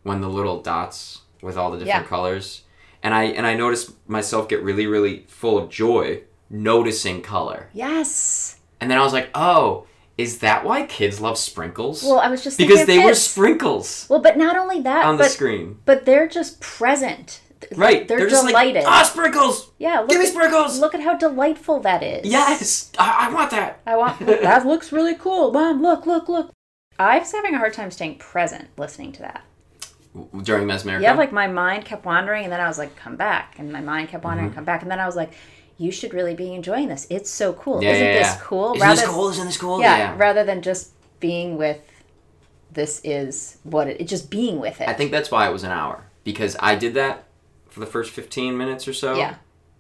When 0.02 0.20
the 0.20 0.28
little 0.28 0.60
dots 0.62 1.20
with 1.42 1.56
all 1.56 1.70
the 1.70 1.78
different 1.78 2.04
Yeah. 2.06 2.08
colors. 2.08 2.62
And 3.04 3.12
I 3.14 3.24
and 3.24 3.46
I 3.46 3.54
noticed 3.54 3.90
myself 4.08 4.48
get 4.48 4.62
really 4.62 4.86
really 4.86 5.24
full 5.28 5.58
of 5.58 5.68
joy 5.68 6.22
noticing 6.50 7.22
color. 7.22 7.68
Yes. 7.72 8.56
And 8.80 8.90
then 8.90 8.98
I 8.98 9.02
was 9.04 9.12
like, 9.12 9.30
"Oh, 9.34 9.86
is 10.18 10.38
that 10.38 10.64
why 10.64 10.86
kids 10.86 11.20
love 11.20 11.36
sprinkles?" 11.38 12.02
Well, 12.02 12.18
I 12.20 12.28
was 12.28 12.42
just 12.44 12.58
because 12.58 12.86
they 12.86 12.98
of 12.98 13.04
were 13.04 13.14
sprinkles 13.14 14.06
Well, 14.08 14.20
but 14.20 14.36
not 14.36 14.56
only 14.56 14.80
that, 14.82 15.04
on 15.04 15.16
the 15.18 15.24
screen. 15.24 15.78
but 15.84 16.04
they're 16.04 16.28
just 16.28 16.60
present. 16.60 17.40
Right. 17.76 18.06
They're, 18.08 18.28
just 18.28 18.46
delighted. 18.46 18.82
like, 18.84 18.92
"Ah, 18.92 19.04
sprinkles. 19.04 19.70
yeah. 19.78 20.00
Look 20.00 20.10
Give 20.10 20.18
me 20.18 20.26
at, 20.26 20.32
sprinkles." 20.32 20.80
look 20.80 20.94
at 20.94 21.00
how 21.00 21.14
delightful 21.16 21.78
that 21.80 22.02
is. 22.02 22.26
Yes. 22.26 22.90
I, 22.98 23.28
I 23.28 23.32
want 23.34 23.50
that. 23.52 23.80
I 23.86 23.96
want 23.96 24.18
that 24.26 24.66
looks 24.66 24.90
really 24.92 25.14
cool. 25.14 25.52
Mom, 25.52 25.80
look, 25.80 26.04
look, 26.06 26.28
look. 26.28 26.50
I 26.98 27.18
was 27.18 27.32
having 27.32 27.54
a 27.54 27.58
hard 27.58 27.72
time 27.72 27.90
staying 27.90 28.16
present 28.18 28.68
listening 28.76 29.12
to 29.12 29.20
that. 29.22 29.44
During 30.42 30.66
Mesmerica. 30.66 31.02
Yeah, 31.02 31.14
like 31.14 31.32
my 31.32 31.46
mind 31.46 31.86
kept 31.86 32.04
wandering, 32.04 32.44
and 32.44 32.52
then 32.52 32.60
I 32.60 32.68
was 32.68 32.76
like, 32.78 32.94
"Come 32.96 33.16
back," 33.16 33.58
and 33.58 33.72
my 33.72 33.80
mind 33.80 34.10
kept 34.10 34.24
wandering, 34.24 34.48
Mm-hmm. 34.50 34.56
"Come 34.56 34.64
back," 34.64 34.82
and 34.82 34.90
then 34.90 35.00
I 35.00 35.06
was 35.06 35.16
like, 35.16 35.32
"You 35.78 35.90
should 35.90 36.12
really 36.12 36.34
be 36.34 36.54
enjoying 36.54 36.88
this. 36.88 37.06
It's 37.08 37.30
so 37.30 37.54
cool. 37.54 37.82
Yeah, 37.82 37.92
Isn't 37.92 38.06
yeah, 38.06 38.12
this 38.18 38.26
yeah. 38.34 38.40
cool?" 38.42 38.74
Isn't 38.74 38.88
this 38.88 39.06
cool? 39.06 39.28
Isn't 39.30 39.46
this 39.46 39.56
cool? 39.56 39.80
Yeah, 39.80 40.14
rather 40.18 40.44
than 40.44 40.60
just 40.60 40.92
being 41.20 41.56
with. 41.56 41.80
This 42.70 43.00
is 43.04 43.58
what 43.64 43.88
it. 43.88 44.06
Just 44.06 44.30
being 44.30 44.60
with 44.60 44.80
it. 44.82 44.88
I 44.88 44.92
think 44.92 45.10
that's 45.12 45.30
why 45.30 45.48
it 45.48 45.52
was 45.52 45.64
an 45.64 45.72
hour 45.72 46.04
because 46.24 46.56
I 46.60 46.74
did 46.74 46.94
that 46.94 47.24
for 47.68 47.80
the 47.80 47.86
first 47.86 48.10
15 48.12 48.56
minutes 48.56 48.86
or 48.86 48.92
so. 48.92 49.14
Yeah. 49.16 49.36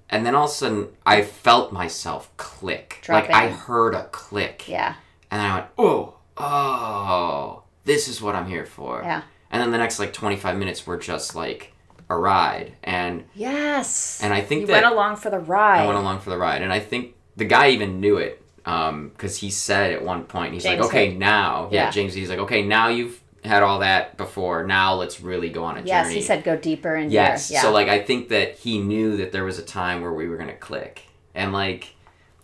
And 0.08 0.26
then 0.26 0.34
all 0.34 0.44
of 0.44 0.50
a 0.50 0.54
sudden, 0.54 0.88
I 1.06 1.22
felt 1.22 1.72
myself 1.72 2.34
click. 2.36 2.98
Drop 3.02 3.24
like 3.24 3.34
I 3.34 3.48
heard 3.48 3.94
a 3.94 4.04
click. 4.04 4.68
Yeah. 4.68 4.94
And 5.30 5.40
then 5.40 5.50
I 5.50 5.54
went, 5.54 5.66
oh, 5.78 6.16
oh, 6.38 7.62
this 7.84 8.08
is 8.08 8.20
what 8.22 8.34
I'm 8.34 8.46
here 8.46 8.66
for. 8.66 9.02
Yeah. 9.02 9.22
And 9.50 9.60
then 9.62 9.70
the 9.70 9.78
next 9.78 9.98
like 9.98 10.12
25 10.12 10.56
minutes 10.56 10.86
were 10.86 10.96
just 10.96 11.34
like 11.34 11.72
a 12.08 12.16
ride. 12.16 12.72
And 12.82 13.24
Yes. 13.34 14.20
And 14.22 14.32
I 14.32 14.40
think 14.40 14.62
you 14.62 14.66
that- 14.68 14.82
went 14.82 14.94
along 14.94 15.16
for 15.16 15.30
the 15.30 15.38
ride. 15.38 15.82
I 15.82 15.86
went 15.86 15.98
along 15.98 16.20
for 16.20 16.30
the 16.30 16.38
ride. 16.38 16.62
And 16.62 16.72
I 16.72 16.80
think 16.80 17.14
the 17.36 17.44
guy 17.44 17.68
even 17.70 18.00
knew 18.00 18.16
it 18.18 18.42
um, 18.64 19.08
because 19.08 19.36
he 19.38 19.50
said 19.50 19.92
at 19.92 20.02
one 20.04 20.24
point, 20.24 20.54
he's 20.54 20.62
James 20.62 20.80
like, 20.80 20.88
okay, 20.88 21.14
now. 21.14 21.68
Yeah, 21.70 21.84
Yeah. 21.84 21.90
James, 21.90 22.14
he's 22.14 22.30
like, 22.30 22.38
okay, 22.40 22.62
now 22.62 22.88
you've 22.88 23.20
had 23.44 23.62
all 23.62 23.80
that 23.80 24.16
before. 24.16 24.64
Now 24.64 24.94
let's 24.94 25.20
really 25.20 25.50
go 25.50 25.64
on 25.64 25.76
a 25.76 25.80
yes, 25.82 26.06
journey. 26.06 26.14
Yes, 26.14 26.22
he 26.22 26.22
said 26.22 26.44
go 26.44 26.56
deeper 26.56 26.94
and 26.94 27.10
Yes. 27.10 27.50
yeah. 27.50 27.60
So 27.62 27.72
like 27.72 27.88
I 27.88 28.00
think 28.00 28.28
that 28.28 28.56
he 28.58 28.78
knew 28.78 29.16
that 29.16 29.32
there 29.32 29.44
was 29.44 29.58
a 29.58 29.64
time 29.64 30.00
where 30.00 30.12
we 30.12 30.28
were 30.28 30.36
gonna 30.36 30.54
click. 30.54 31.02
And 31.34 31.52
like 31.52 31.94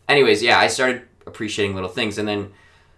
anyways, 0.08 0.42
yeah, 0.42 0.58
I 0.58 0.66
started 0.66 1.02
appreciating 1.26 1.74
little 1.74 1.90
things 1.90 2.18
and 2.18 2.26
then 2.26 2.50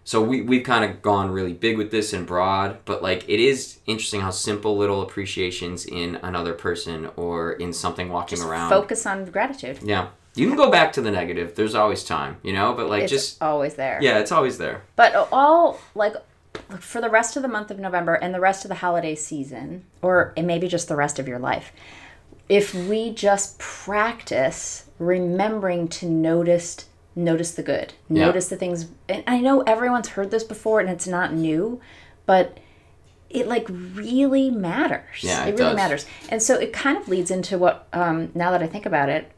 so 0.04 0.20
we 0.22 0.42
we've 0.42 0.64
kind 0.64 0.84
of 0.84 1.02
gone 1.02 1.30
really 1.30 1.52
big 1.52 1.76
with 1.76 1.90
this 1.90 2.12
and 2.12 2.26
broad, 2.26 2.78
but 2.84 3.02
like 3.02 3.28
it 3.28 3.40
is 3.40 3.78
interesting 3.86 4.20
how 4.20 4.30
simple 4.30 4.76
little 4.76 5.02
appreciations 5.02 5.86
in 5.86 6.16
another 6.16 6.52
person 6.54 7.10
or 7.16 7.52
in 7.52 7.72
something 7.72 8.08
walking 8.08 8.38
just 8.38 8.48
around. 8.48 8.70
focus 8.70 9.06
on 9.06 9.24
gratitude. 9.26 9.78
yeah. 9.82 10.08
You 10.36 10.46
can 10.46 10.56
go 10.56 10.70
back 10.70 10.92
to 10.92 11.00
the 11.00 11.10
negative. 11.10 11.56
There's 11.56 11.74
always 11.74 12.04
time, 12.04 12.36
you 12.44 12.52
know, 12.52 12.72
but 12.72 12.88
like 12.88 13.02
It's 13.02 13.12
just 13.12 13.42
always 13.42 13.74
there. 13.74 13.98
yeah, 14.00 14.18
it's 14.20 14.30
always 14.30 14.58
there. 14.58 14.82
But 14.94 15.28
all 15.32 15.80
like 15.96 16.14
for 16.78 17.00
the 17.00 17.10
rest 17.10 17.36
of 17.36 17.42
the 17.42 17.48
month 17.48 17.70
of 17.72 17.78
November 17.80 18.14
and 18.14 18.32
the 18.32 18.40
rest 18.40 18.64
of 18.64 18.68
the 18.68 18.76
holiday 18.76 19.16
season, 19.16 19.84
or 20.02 20.32
it 20.36 20.42
maybe 20.44 20.68
just 20.68 20.86
the 20.88 20.94
rest 20.96 21.18
of 21.18 21.26
your 21.26 21.40
life, 21.40 21.72
if 22.48 22.72
we 22.74 23.12
just 23.12 23.58
practice 23.58 24.86
remembering 24.98 25.88
to 25.88 26.06
notice 26.06 26.86
notice 27.16 27.52
the 27.52 27.62
good, 27.62 27.92
Yeah. 28.08 28.26
notice 28.26 28.48
the 28.48 28.56
things. 28.56 28.86
And 29.08 29.22
I 29.26 29.40
know 29.40 29.62
everyone's 29.62 30.08
heard 30.10 30.30
this 30.30 30.44
before, 30.44 30.80
and 30.80 30.88
it's 30.88 31.06
not 31.06 31.32
new, 31.34 31.80
but 32.26 32.58
it 33.28 33.46
like 33.46 33.66
really 33.68 34.50
matters. 34.50 35.22
Yeah, 35.22 35.44
it, 35.46 35.54
it 35.54 35.58
really 35.58 35.74
matters. 35.74 36.06
And 36.28 36.42
so 36.42 36.54
it 36.54 36.72
kind 36.72 36.96
of 36.96 37.08
leads 37.08 37.30
into 37.30 37.58
what 37.58 37.86
um, 37.92 38.30
now 38.34 38.50
that 38.50 38.62
I 38.62 38.66
think 38.66 38.86
about 38.86 39.08
it, 39.08 39.30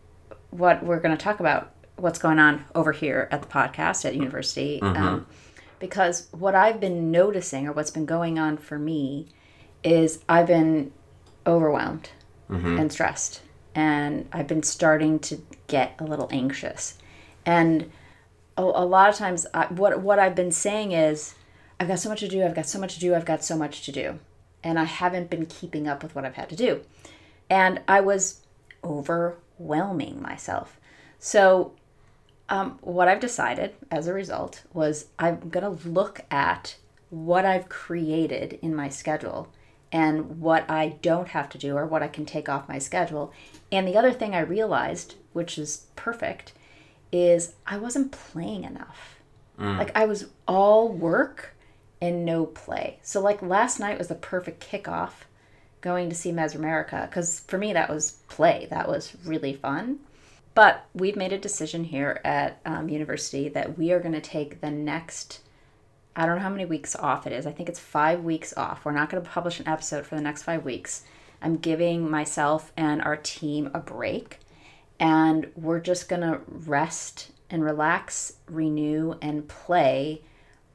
what 0.50 0.83
we're 0.83 1.00
going 1.00 1.17
to 1.17 1.23
talk 1.23 1.41
about, 1.41 1.73
what's 1.97 2.19
going 2.19 2.38
on 2.38 2.64
over 2.75 2.93
here 2.93 3.29
at 3.31 3.43
the 3.43 3.49
podcast 3.49 4.05
at 4.05 4.14
university. 4.14 4.81
Mm-hmm. 4.83 5.02
Um, 5.02 5.26
because 5.79 6.29
what 6.31 6.55
I've 6.55 6.79
been 6.81 7.11
noticing 7.11 7.67
or 7.67 7.73
what's 7.73 7.91
been 7.91 8.07
going 8.07 8.38
on 8.38 8.57
for 8.57 8.79
me 8.79 9.29
is 9.83 10.21
I've 10.29 10.47
been 10.47 10.93
overwhelmed 11.47 12.11
Mm-hmm. 12.50 12.79
and 12.79 12.93
stressed 12.93 13.41
and 13.75 14.29
I've 14.31 14.47
been 14.47 14.62
starting 14.62 15.19
to 15.21 15.41
get 15.69 15.95
a 15.99 16.05
little 16.05 16.29
anxious. 16.31 16.99
And 17.45 17.91
a, 18.57 18.63
a 18.63 18.85
lot 18.85 19.09
of 19.09 19.17
times 19.17 19.47
I, 19.55 19.67
what 19.67 20.01
what 20.01 20.19
I've 20.19 20.35
been 20.35 20.53
saying 20.53 20.93
is 20.93 21.35
I've 21.79 21.89
got 21.89 21.99
so 21.99 22.09
much 22.09 22.21
to 22.21 22.29
do, 22.29 22.45
I've 22.45 22.55
got 22.55 22.67
so 22.67 22.79
much 22.79 22.95
to 22.95 23.01
do, 23.01 23.15
I've 23.15 23.25
got 23.25 23.45
so 23.45 23.57
much 23.57 23.83
to 23.87 23.93
do. 23.93 24.19
And 24.63 24.79
I 24.79 24.85
haven't 24.85 25.31
been 25.31 25.47
keeping 25.47 25.89
up 25.89 26.03
with 26.03 26.15
what 26.15 26.25
I've 26.25 26.37
had 26.37 26.49
to 26.51 26.57
do. 26.57 26.83
And 27.51 27.81
I 27.89 28.01
was 28.01 28.43
overwhelming 28.85 30.23
myself. 30.23 30.79
So 31.19 31.73
um, 32.49 32.79
what 32.81 33.09
I've 33.09 33.21
decided 33.21 33.75
as 33.91 34.07
a 34.07 34.13
result 34.13 34.63
was 34.73 35.07
I'm 35.19 35.49
going 35.49 35.65
to 35.65 35.89
look 35.89 36.21
at 36.31 36.77
what 37.11 37.45
I've 37.45 37.69
created 37.69 38.59
in 38.63 38.75
my 38.75 38.89
schedule 38.89 39.49
and 39.91 40.41
what 40.41 40.69
I 40.71 40.97
don't 41.03 41.29
have 41.29 41.49
to 41.51 41.59
do 41.59 41.77
or 41.77 41.87
what 41.87 42.03
I 42.03 42.09
can 42.09 42.25
take 42.25 42.49
off 42.49 42.69
my 42.69 42.79
schedule. 42.79 43.33
And 43.71 43.87
the 43.87 43.97
other 43.97 44.13
thing 44.13 44.35
I 44.35 44.41
realized, 44.41 45.17
which 45.33 45.59
is 45.59 45.87
perfect, 45.97 46.53
is 47.12 47.54
I 47.66 47.76
wasn't 47.76 48.11
playing 48.11 48.64
enough. 48.64 49.21
Like 49.78 49.92
I 49.95 50.07
was 50.07 50.26
all 50.49 50.88
work 50.88 51.54
and 52.00 52.25
no 52.25 52.47
play. 52.47 52.99
So 53.02 53.21
like 53.21 53.42
last 53.42 53.78
night 53.78 53.99
was 53.99 54.09
the 54.09 54.14
perfect 54.16 54.66
kickoff 54.66 55.12
going 55.83 56.09
to 56.09 56.16
see 56.16 56.33
Mesmerica 56.33 57.09
because 57.09 57.40
for 57.40 57.59
me 57.59 57.73
that 57.75 57.90
was 57.90 58.19
play. 58.28 58.66
That 58.71 58.88
was 58.88 59.16
really 59.25 59.52
fun. 59.52 60.00
But 60.54 60.85
we've 60.95 61.16
made 61.16 61.33
a 61.33 61.38
decision 61.38 61.85
here 61.85 62.21
at 62.25 62.61
um, 62.66 62.88
university 62.88 63.49
that 63.50 63.78
we 63.78 63.92
are 63.92 64.00
going 64.00 64.14
to 64.14 64.21
take 64.21 64.61
the 64.61 64.71
next, 64.71 65.40
I 66.14 66.26
don't 66.26 66.37
know 66.37 66.42
how 66.42 66.50
many 66.50 66.66
weeks 66.66 66.95
off 66.95 67.26
it 67.26 67.33
is. 67.33 67.47
I 67.47 67.52
think 67.52 67.69
it's 67.69 67.78
five 67.78 68.23
weeks 68.23 68.52
off. 68.57 68.85
We're 68.85 68.92
not 68.92 69.09
going 69.09 69.23
to 69.23 69.28
publish 69.28 69.61
an 69.61 69.69
episode 69.69 70.07
for 70.07 70.14
the 70.14 70.21
next 70.21 70.42
five 70.42 70.64
weeks. 70.64 71.04
I'm 71.40 71.57
giving 71.57 72.11
myself 72.11 72.73
and 72.76 73.00
our 73.00 73.16
team 73.16 73.71
a 73.73 73.81
break, 73.81 74.38
and 75.03 75.51
we're 75.57 75.81
just 75.81 76.09
going 76.09 76.23
to 76.23 76.41
rest 76.47 77.33
and 77.51 77.65
relax, 77.65 78.35
renew, 78.47 79.17
and 79.21 79.49
play 79.49 80.23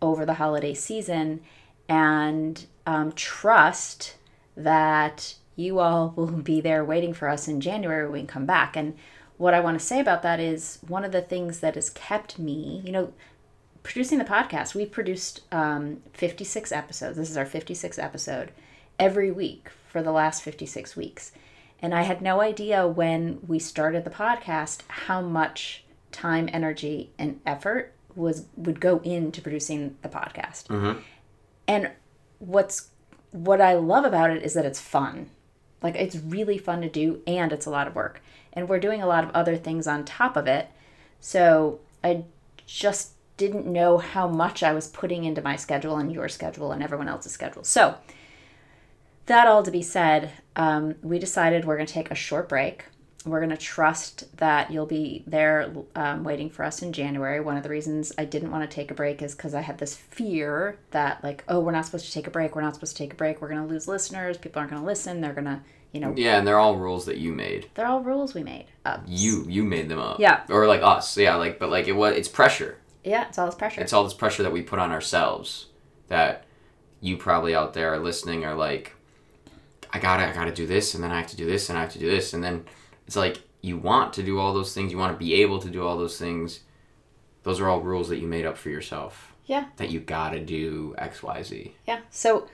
over 0.01 0.25
the 0.25 0.33
holiday 0.33 0.73
season 0.73 1.39
and 1.87 2.65
um, 2.85 3.13
trust 3.13 4.15
that 4.57 5.35
you 5.55 5.79
all 5.79 6.13
will 6.17 6.27
be 6.27 6.59
there 6.59 6.83
waiting 6.83 7.13
for 7.13 7.29
us 7.29 7.47
in 7.47 7.61
January 7.61 8.03
when 8.03 8.21
we 8.21 8.27
come 8.27 8.45
back. 8.45 8.75
And 8.75 8.97
what 9.37 9.53
I 9.53 9.61
want 9.61 9.79
to 9.79 9.85
say 9.85 10.01
about 10.01 10.23
that 10.23 10.41
is 10.41 10.79
one 10.85 11.05
of 11.05 11.13
the 11.13 11.21
things 11.21 11.61
that 11.61 11.75
has 11.75 11.89
kept 11.89 12.37
me, 12.37 12.81
you 12.83 12.91
know, 12.91 13.13
producing 13.81 14.17
the 14.17 14.25
podcast, 14.25 14.75
we've 14.75 14.91
produced 14.91 15.39
um, 15.53 16.01
56 16.11 16.73
episodes. 16.73 17.15
This 17.15 17.29
is 17.29 17.37
our 17.37 17.45
56th 17.45 18.03
episode 18.03 18.51
every 18.99 19.31
week 19.31 19.69
for 19.87 20.03
the 20.03 20.11
last 20.11 20.41
56 20.43 20.97
weeks. 20.97 21.31
And 21.81 21.93
I 21.93 22.03
had 22.03 22.21
no 22.21 22.41
idea 22.41 22.87
when 22.87 23.39
we 23.47 23.59
started 23.59 24.03
the 24.03 24.09
podcast 24.09 24.81
how 24.87 25.21
much 25.21 25.83
time, 26.11 26.49
energy, 26.51 27.11
and 27.19 27.39
effort 27.45 27.93
was 28.15 28.45
would 28.55 28.79
go 28.79 28.99
into 28.99 29.41
producing 29.41 29.95
the 30.01 30.09
podcast. 30.09 30.67
Mm-hmm. 30.67 30.99
And 31.67 31.91
what's 32.39 32.89
what 33.31 33.61
I 33.61 33.73
love 33.73 34.05
about 34.05 34.31
it 34.31 34.43
is 34.43 34.53
that 34.53 34.65
it's 34.65 34.81
fun. 34.81 35.29
Like 35.81 35.95
it's 35.95 36.15
really 36.15 36.57
fun 36.57 36.81
to 36.81 36.89
do 36.89 37.21
and 37.27 37.51
it's 37.51 37.65
a 37.65 37.69
lot 37.69 37.87
of 37.87 37.95
work. 37.95 38.21
And 38.53 38.67
we're 38.67 38.79
doing 38.79 39.01
a 39.01 39.07
lot 39.07 39.23
of 39.23 39.29
other 39.31 39.55
things 39.55 39.85
on 39.85 40.03
top 40.03 40.35
of 40.35 40.47
it. 40.47 40.69
So 41.19 41.79
I 42.03 42.23
just 42.65 43.11
didn't 43.37 43.67
know 43.67 43.99
how 43.99 44.27
much 44.27 44.63
I 44.63 44.73
was 44.73 44.87
putting 44.87 45.23
into 45.23 45.43
my 45.43 45.55
schedule 45.55 45.97
and 45.97 46.11
your 46.11 46.27
schedule 46.27 46.71
and 46.71 46.81
everyone 46.81 47.07
else's 47.07 47.31
schedule. 47.31 47.63
So 47.63 47.95
that 49.27 49.47
all 49.47 49.63
to 49.63 49.71
be 49.71 49.81
said, 49.81 50.31
um, 50.55 50.95
we 51.01 51.19
decided 51.19 51.65
we're 51.65 51.75
going 51.77 51.87
to 51.87 51.93
take 51.93 52.11
a 52.11 52.15
short 52.15 52.49
break. 52.49 52.85
We're 53.25 53.39
going 53.39 53.49
to 53.49 53.57
trust 53.57 54.37
that 54.37 54.71
you'll 54.71 54.85
be 54.85 55.23
there 55.27 55.73
um, 55.95 56.23
waiting 56.23 56.49
for 56.49 56.63
us 56.63 56.81
in 56.81 56.93
January. 56.93 57.41
One 57.41 57.57
of 57.57 57.63
the 57.63 57.69
reasons 57.69 58.13
I 58.17 58.23
didn't 58.23 58.51
want 58.51 58.69
to 58.69 58.73
take 58.73 58.89
a 58.89 58.93
break 58.93 59.21
is 59.21 59.35
because 59.35 59.53
I 59.53 59.61
had 59.61 59.77
this 59.79 59.95
fear 59.95 60.79
that, 60.91 61.21
like, 61.23 61.43
oh, 61.49 61.59
we're 61.59 61.73
not 61.73 61.85
supposed 61.85 62.05
to 62.05 62.11
take 62.11 62.27
a 62.27 62.31
break. 62.31 62.55
We're 62.55 62.61
not 62.61 62.75
supposed 62.75 62.95
to 62.95 63.03
take 63.03 63.11
a 63.13 63.17
break. 63.17 63.41
We're 63.41 63.49
going 63.49 63.61
to 63.61 63.67
lose 63.67 63.85
listeners. 63.87 64.37
People 64.37 64.59
aren't 64.59 64.71
going 64.71 64.81
to 64.81 64.85
listen. 64.87 65.19
They're 65.19 65.33
going 65.33 65.45
to, 65.45 65.59
you 65.91 65.99
know, 65.99 66.13
Yeah, 66.15 66.37
and 66.37 66.47
they're 66.47 66.57
all 66.59 66.77
rules 66.77 67.05
that 67.07 67.17
you 67.17 67.33
made. 67.33 67.69
they're 67.73 67.87
all 67.87 68.01
rules 68.01 68.33
we 68.33 68.43
made 68.43 68.67
up. 68.85 69.03
You 69.05 69.45
you 69.49 69.63
made 69.65 69.89
them 69.89 69.99
up. 69.99 70.19
Yeah. 70.21 70.43
Or 70.49 70.65
like 70.67 70.81
us. 70.81 71.17
Yeah, 71.17 71.35
like 71.35 71.59
but 71.59 71.69
like 71.69 71.87
it 71.89 71.93
was 71.97 72.15
it's 72.15 72.27
pressure. 72.29 72.77
Yeah, 73.03 73.27
it's 73.27 73.37
all 73.37 73.45
this 73.47 73.55
pressure. 73.55 73.81
It's 73.81 73.91
all 73.93 74.03
this 74.05 74.13
pressure 74.13 74.43
that 74.43 74.51
we 74.53 74.61
put 74.61 74.79
on 74.79 74.91
ourselves 74.91 75.67
that 76.07 76.45
you 77.01 77.17
probably 77.17 77.53
out 77.55 77.73
there 77.73 77.93
are 77.93 77.99
listening 77.99 78.45
are 78.45 78.55
like 78.55 78.93
I 79.91 79.99
gotta 79.99 80.27
I 80.27 80.33
gotta 80.33 80.51
do 80.53 80.67
this 80.67 80.93
and 80.95 81.03
then 81.03 81.11
I 81.11 81.17
have 81.17 81.27
to 81.27 81.37
do 81.37 81.45
this 81.45 81.69
and 81.69 81.77
I 81.77 81.81
have 81.81 81.93
to 81.93 81.99
do 81.99 82.09
this 82.09 82.33
and 82.33 82.43
then 82.43 82.65
it's 83.05 83.15
like 83.15 83.41
you 83.61 83.77
want 83.77 84.13
to 84.13 84.23
do 84.23 84.39
all 84.39 84.53
those 84.53 84.73
things, 84.73 84.91
you 84.91 84.97
want 84.97 85.13
to 85.13 85.17
be 85.17 85.33
able 85.41 85.59
to 85.59 85.69
do 85.69 85.85
all 85.85 85.97
those 85.97 86.17
things. 86.17 86.61
Those 87.43 87.59
are 87.59 87.67
all 87.69 87.81
rules 87.81 88.09
that 88.09 88.17
you 88.17 88.27
made 88.27 88.45
up 88.45 88.57
for 88.57 88.69
yourself. 88.69 89.33
yeah, 89.45 89.65
That 89.77 89.89
you 89.89 89.99
gotta 89.99 90.39
do 90.39 90.93
X, 90.97 91.23
Y, 91.23 91.41
Z. 91.43 91.75
yeah. 91.87 91.99
So 92.09 92.47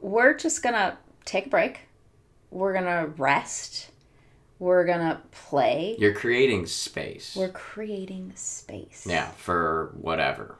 we're 0.00 0.34
just 0.34 0.62
to 0.74 0.96
take 1.24 1.46
a 1.46 1.48
break. 1.48 1.80
We're 2.50 2.72
to 2.84 3.12
rest. 3.16 3.90
We're 4.58 4.84
to 5.00 5.20
play. 5.32 5.96
You're 5.98 6.14
creating 6.14 6.66
space. 6.66 7.36
We're 7.36 7.48
creating 7.50 8.32
space. 8.36 9.06
yeah, 9.08 9.28
for 9.32 9.92
whatever. 10.00 10.56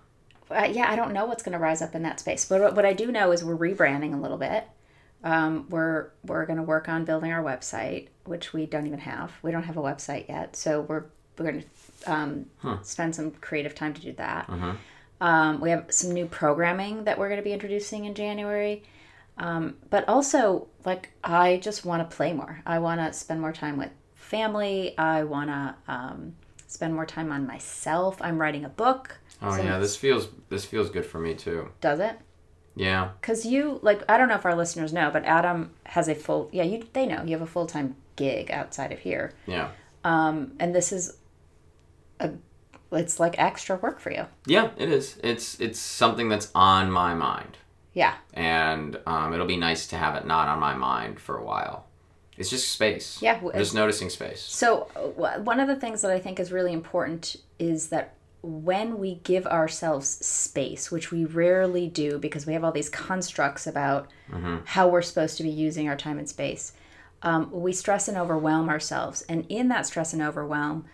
uh, 0.51 0.69
yeah, 0.71 0.91
I 0.91 0.95
don't 0.97 1.13
know 1.13 1.25
what's 1.27 1.43
to 1.55 1.59
rise 1.59 1.83
up 1.83 1.95
in 1.95 2.03
that 2.03 2.21
space, 2.21 2.45
but 2.45 2.61
what- 2.61 2.75
what 2.77 2.85
I 2.87 2.93
do 2.93 3.11
know 3.11 3.33
is 3.33 3.43
we're 3.45 3.57
rebranding 3.57 4.15
a 4.15 4.21
little 4.21 4.37
bit. 4.39 4.65
Um, 5.27 5.67
we're 5.71 6.11
we're 6.25 6.47
going 6.47 6.59
to 6.59 6.63
work 6.63 6.89
on 6.89 7.05
building 7.05 7.33
our 7.33 7.43
website, 7.43 8.09
which 8.25 8.53
we 8.53 8.65
don't 8.65 8.87
even 8.87 9.01
have. 9.01 9.33
We 9.43 9.51
don't 9.51 9.65
have 9.65 9.77
a 9.77 9.83
website 9.83 10.29
yet, 10.29 10.55
so 10.55 10.83
we're 10.83 11.05
we're 11.37 11.51
going 11.51 11.65
to 11.65 12.13
um, 12.13 12.47
spend 12.83 13.15
some 13.15 13.33
creative 13.33 13.75
time 13.75 13.93
to 13.95 14.01
do 14.01 14.13
that. 14.13 14.49
Um, 15.21 15.61
we 15.61 15.71
have 15.71 15.87
some 15.91 16.13
new 16.13 16.27
programming 16.27 17.05
that 17.05 17.19
we're 17.19 17.29
going 17.29 17.41
to 17.41 17.45
be 17.45 17.53
introducing 17.53 18.05
in 18.05 18.15
January. 18.15 18.85
Um, 19.39 19.77
but 19.91 20.09
also, 20.09 20.69
like, 20.85 21.11
I 21.25 21.59
just 21.59 21.85
want 21.85 22.09
to 22.09 22.17
play 22.17 22.33
more. 22.33 22.63
I 22.65 22.79
want 22.79 23.01
to 23.01 23.13
spend 23.13 23.41
more 23.41 23.53
time 23.53 23.77
with 23.77 23.91
family. 24.15 24.97
I 24.97 25.25
want 25.25 25.51
to 25.51 25.75
um, 25.89 26.37
spend 26.69 26.95
more 26.95 27.07
time 27.07 27.33
on 27.33 27.47
myself. 27.47 28.17
I'm 28.21 28.41
writing 28.41 28.65
a 28.65 28.69
book. 28.69 29.19
Oh 29.43 29.57
So 29.57 29.63
yeah, 29.63 29.79
this 29.79 29.97
feels 29.97 30.29
this 30.49 30.65
feels 30.65 30.89
good 30.89 31.05
for 31.05 31.19
me 31.19 31.35
too. 31.35 31.71
Does 31.81 32.01
it? 32.01 32.19
Yeah. 32.77 33.11
Because 33.21 33.45
you 33.47 33.81
like 33.83 34.03
I 34.09 34.17
don't 34.19 34.29
know 34.29 34.35
if 34.37 34.45
our 34.45 34.55
listeners 34.55 34.93
know, 34.93 35.11
but 35.11 35.25
Adam 35.25 35.71
has 35.85 36.09
a 36.09 36.15
full 36.15 36.49
yeah 36.53 36.63
you 36.63 36.87
they 36.93 37.07
know 37.07 37.23
you 37.25 37.33
have 37.33 37.43
a 37.43 37.47
full 37.47 37.67
time 37.67 37.97
gig 38.17 38.51
outside 38.51 38.93
of 38.93 38.99
here, 39.01 39.33
Yeah. 39.47 39.71
um, 40.05 40.53
and 40.61 40.75
this 40.75 40.93
is 40.93 41.17
a 42.21 42.31
it's 42.93 43.19
like 43.19 43.39
extra 43.39 43.77
work 43.77 43.99
for 43.99 44.13
you. 44.13 44.27
Yeah, 44.47 44.71
it 44.77 44.91
is. 44.91 45.19
It's 45.25 45.59
it's 45.61 45.79
something 45.81 46.29
that's 46.29 46.51
on 46.55 46.91
my 46.91 47.15
mind, 47.15 47.57
Yeah, 47.95 48.15
and 48.35 48.99
um, 49.07 49.33
it'll 49.35 49.47
be 49.47 49.57
nice 49.57 49.87
to 49.89 49.97
have 49.97 50.15
it 50.15 50.27
not 50.27 50.49
on 50.49 50.61
my 50.61 50.75
mind 50.75 51.19
for 51.19 51.37
a 51.37 51.45
while. 51.45 51.87
It's 52.39 52.51
just 52.51 52.69
space. 52.71 53.19
Yeah, 53.23 53.41
I'm 53.43 53.59
just 53.59 53.75
noticing 53.75 54.11
space. 54.11 54.41
So, 54.43 54.89
uh, 54.95 55.41
one 55.41 55.59
of 55.59 55.69
the 55.69 55.77
things 55.77 56.03
that 56.03 56.11
I 56.11 56.19
think 56.21 56.39
is 56.39 56.53
really 56.53 56.73
important 56.75 57.37
is 57.59 57.89
that 57.89 58.13
when 58.47 58.99
we 58.99 59.17
give 59.17 59.47
ourselves 59.47 60.09
space, 60.25 60.91
which 60.91 61.11
we 61.11 61.25
rarely 61.25 61.89
do 61.89 62.19
because 62.19 62.47
we 62.47 62.53
have 62.53 62.63
all 62.63 62.73
these 62.73 62.89
constructs 62.89 63.67
about 63.67 64.09
how 64.65 64.89
we're 64.89 65.03
supposed 65.03 65.37
to 65.37 65.43
be 65.43 65.51
using 65.51 65.89
our 65.89 65.97
time 65.97 66.19
and 66.19 66.29
space, 66.29 66.73
um, 67.23 67.51
we 67.51 67.73
stress 67.73 68.09
and 68.09 68.17
overwhelm 68.17 68.69
ourselves. 68.69 69.23
And 69.23 69.45
in 69.49 69.69
that 69.69 69.87
stress 69.87 70.13
and 70.13 70.23
overwhelm, 70.23 70.85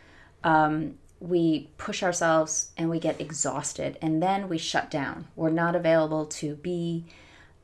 um, 0.42 0.94
we 1.20 1.68
push 1.78 2.02
ourselves 2.02 2.70
and 2.76 2.88
we 2.90 2.98
get 2.98 3.20
exhausted 3.20 3.98
and 4.00 4.22
then 4.22 4.48
we 4.48 4.58
shut 4.58 4.90
down. 4.90 5.28
We're 5.36 5.50
not 5.50 5.76
available 5.76 6.26
to 6.26 6.56
be 6.56 7.04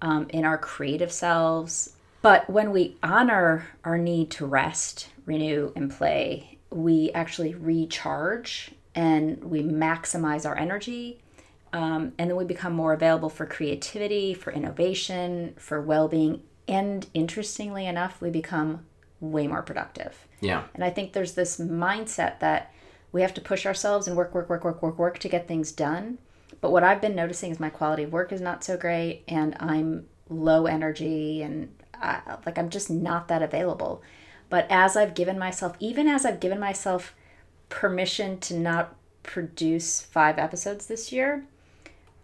um, 0.03 0.29
in 0.31 0.45
our 0.45 0.59
creative 0.59 1.11
selves. 1.11 1.95
But 2.21 2.49
when 2.51 2.73
we 2.73 2.97
honor 3.03 3.69
our 3.85 3.97
need 3.97 4.31
to 4.33 4.47
rest, 4.47 5.09
renew, 5.25 5.73
and 5.75 5.91
play, 5.91 6.59
we 6.71 7.11
actually 7.13 7.55
recharge 7.55 8.73
and 8.99 9.45
we 9.45 9.63
maximize 9.63 10.45
our 10.45 10.59
energy. 10.59 11.21
Um, 11.73 12.15
and 12.19 12.29
then 12.29 12.37
we 12.37 12.45
become 12.45 12.73
more 12.73 12.93
available 12.93 13.29
for 13.29 13.47
creativity, 13.47 14.35
for 14.35 14.53
innovation, 14.53 15.55
for 15.57 15.81
well 15.81 16.09
being. 16.09 16.43
And 16.67 17.07
interestingly 17.15 17.87
enough, 17.87 18.21
we 18.21 18.31
become 18.31 18.85
way 19.21 19.47
more 19.47 19.63
productive. 19.63 20.27
Yeah. 20.41 20.65
And 20.75 20.83
I 20.83 20.91
think 20.91 21.13
there's 21.13 21.35
this 21.35 21.59
mindset 21.61 22.41
that 22.41 22.75
we 23.13 23.23
have 23.23 23.35
to 23.35 23.41
push 23.41 23.67
ourselves 23.67 24.09
and 24.09 24.17
work, 24.17 24.35
work, 24.35 24.49
work, 24.49 24.65
work, 24.65 24.83
work, 24.83 24.99
work 24.99 25.19
to 25.21 25.29
get 25.29 25.47
things 25.47 25.71
done. 25.71 26.19
But 26.61 26.73
what 26.73 26.83
I've 26.83 27.01
been 27.01 27.15
noticing 27.15 27.53
is 27.53 27.61
my 27.61 27.71
quality 27.71 28.03
of 28.03 28.13
work 28.13 28.33
is 28.33 28.41
not 28.41 28.65
so 28.65 28.77
great, 28.77 29.23
and 29.29 29.57
I'm 29.61 30.09
low 30.29 30.67
energy, 30.67 31.43
and 31.43 31.73
I, 31.95 32.37
like 32.45 32.59
I'm 32.59 32.69
just 32.69 32.91
not 32.91 33.29
that 33.29 33.43
available. 33.43 34.03
But 34.51 34.67
as 34.71 34.97
I've 34.97 35.15
given 35.15 35.39
myself, 35.39 35.77
even 35.79 36.09
as 36.09 36.27
I've 36.27 36.41
given 36.41 36.59
myself 36.59 37.15
permission 37.69 38.39
to 38.41 38.55
not 38.55 38.95
produce 39.23 40.01
five 40.01 40.39
episodes 40.39 40.87
this 40.87 41.13
year, 41.13 41.45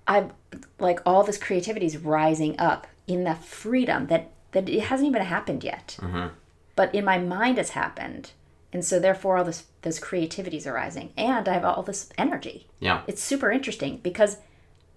I've 0.06 0.32
like 0.78 1.00
all 1.04 1.22
this 1.22 1.38
creativity 1.38 1.86
is 1.86 1.98
rising 1.98 2.58
up 2.58 2.86
in 3.06 3.24
that 3.24 3.44
freedom 3.44 4.06
that 4.08 4.30
that 4.52 4.68
it 4.68 4.84
hasn't 4.84 5.08
even 5.08 5.22
happened 5.22 5.64
yet. 5.64 5.96
Mm-hmm. 6.00 6.28
But 6.76 6.94
in 6.94 7.04
my 7.04 7.18
mind 7.18 7.58
it's 7.58 7.70
happened. 7.70 8.32
And 8.72 8.84
so 8.84 8.98
therefore 8.98 9.38
all 9.38 9.44
this 9.44 9.64
this 9.82 9.98
creativity 9.98 10.56
is 10.56 10.66
arising. 10.66 11.12
And 11.16 11.48
i 11.48 11.54
have 11.54 11.64
all 11.64 11.82
this 11.82 12.10
energy. 12.18 12.68
Yeah. 12.80 13.02
it's 13.06 13.22
super 13.22 13.50
interesting 13.50 13.98
because 14.02 14.38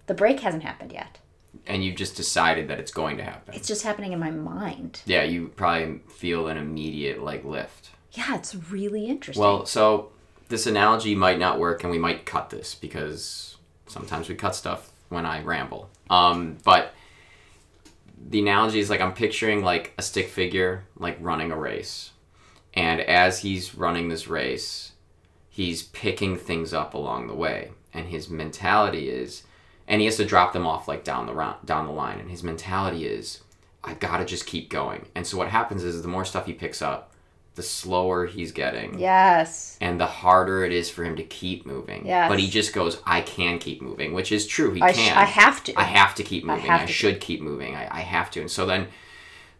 the 0.06 0.14
break 0.14 0.40
hasn't 0.40 0.62
happened 0.62 0.92
yet. 0.92 1.18
And 1.66 1.84
you've 1.84 1.96
just 1.96 2.16
decided 2.16 2.68
that 2.68 2.78
it's 2.78 2.92
going 2.92 3.16
to 3.18 3.24
happen. 3.24 3.54
it's 3.54 3.68
just 3.68 3.82
happening 3.82 4.12
in 4.12 4.18
my 4.18 4.30
mind. 4.30 5.02
Yeah, 5.06 5.22
you 5.22 5.48
probably 5.48 6.00
feel 6.08 6.48
an 6.48 6.56
immediate 6.56 7.22
like 7.22 7.44
lift. 7.44 7.90
yeah 8.12 8.36
it's 8.36 8.54
really 8.54 9.06
interesting. 9.06 9.42
Well, 9.42 9.66
so 9.66 10.10
this 10.48 10.66
analogy 10.66 11.14
might 11.14 11.38
not 11.38 11.58
work, 11.58 11.82
and 11.82 11.90
we 11.90 11.98
might 11.98 12.26
cut 12.26 12.50
this 12.50 12.74
because 12.74 13.56
sometimes 13.86 14.28
we 14.28 14.34
cut 14.34 14.54
stuff 14.54 14.90
when 15.08 15.26
I 15.26 15.42
ramble. 15.42 15.90
Um, 16.10 16.58
but 16.64 16.94
the 18.28 18.40
analogy 18.40 18.78
is 18.80 18.90
like 18.90 19.00
I'm 19.00 19.12
picturing 19.12 19.62
like 19.62 19.92
a 19.98 20.02
stick 20.02 20.28
figure 20.28 20.84
like 20.96 21.16
running 21.20 21.52
a 21.52 21.56
race, 21.56 22.10
and 22.74 23.00
as 23.00 23.40
he's 23.40 23.74
running 23.74 24.08
this 24.08 24.28
race, 24.28 24.92
he's 25.48 25.82
picking 25.82 26.36
things 26.36 26.72
up 26.72 26.94
along 26.94 27.26
the 27.26 27.34
way, 27.34 27.72
and 27.92 28.06
his 28.06 28.28
mentality 28.28 29.10
is, 29.10 29.44
and 29.86 30.00
he 30.00 30.06
has 30.06 30.16
to 30.16 30.24
drop 30.24 30.52
them 30.52 30.66
off 30.66 30.88
like 30.88 31.04
down 31.04 31.26
the 31.26 31.34
round, 31.34 31.64
down 31.66 31.86
the 31.86 31.92
line, 31.92 32.18
and 32.18 32.30
his 32.30 32.42
mentality 32.42 33.06
is, 33.06 33.42
I 33.84 33.94
gotta 33.94 34.24
just 34.24 34.46
keep 34.46 34.70
going. 34.70 35.06
And 35.14 35.26
so 35.26 35.36
what 35.36 35.48
happens 35.48 35.84
is 35.84 36.00
the 36.02 36.08
more 36.08 36.24
stuff 36.24 36.46
he 36.46 36.52
picks 36.52 36.82
up, 36.82 37.12
the 37.58 37.62
slower 37.62 38.26
he's 38.26 38.52
getting 38.52 38.98
yes 38.98 39.68
and 39.80 40.00
the 40.00 40.06
harder 40.06 40.64
it 40.64 40.72
is 40.72 40.90
for 40.90 41.04
him 41.04 41.16
to 41.16 41.22
keep 41.22 41.66
moving. 41.66 42.06
Yes. 42.06 42.28
But 42.28 42.40
he 42.40 42.48
just 42.48 42.72
goes, 42.72 43.00
I 43.06 43.20
can 43.20 43.58
keep 43.58 43.80
moving, 43.80 44.12
which 44.12 44.32
is 44.32 44.46
true. 44.46 44.72
He 44.72 44.82
I, 44.82 44.92
sh- 44.92 44.96
can. 44.96 45.16
I 45.16 45.24
have 45.24 45.62
to 45.64 45.78
I 45.78 45.84
have 45.84 46.14
to 46.16 46.22
keep 46.22 46.44
moving. 46.44 46.70
I, 46.70 46.86
to 46.86 46.92
should 46.92 47.20
keep 47.20 47.40
moving. 47.40 47.74
I, 47.74 47.98
I 47.98 48.00
have 48.00 48.30
to. 48.32 48.40
And 48.40 48.50
so 48.50 48.66
then, 48.66 48.88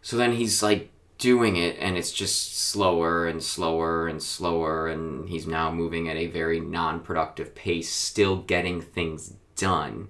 so 0.01 0.17
then 0.17 0.33
he's 0.33 0.61
like 0.61 0.89
doing 1.17 1.55
it, 1.55 1.77
and 1.79 1.97
it's 1.97 2.11
just 2.11 2.57
slower 2.57 3.27
and 3.27 3.43
slower 3.43 4.07
and 4.07 4.21
slower, 4.21 4.87
and 4.87 5.27
he's 5.29 5.47
now 5.47 5.71
moving 5.71 6.09
at 6.09 6.15
a 6.15 6.27
very 6.27 6.59
non-productive 6.59 7.55
pace, 7.55 7.91
still 7.91 8.37
getting 8.37 8.81
things 8.81 9.35
done. 9.55 10.09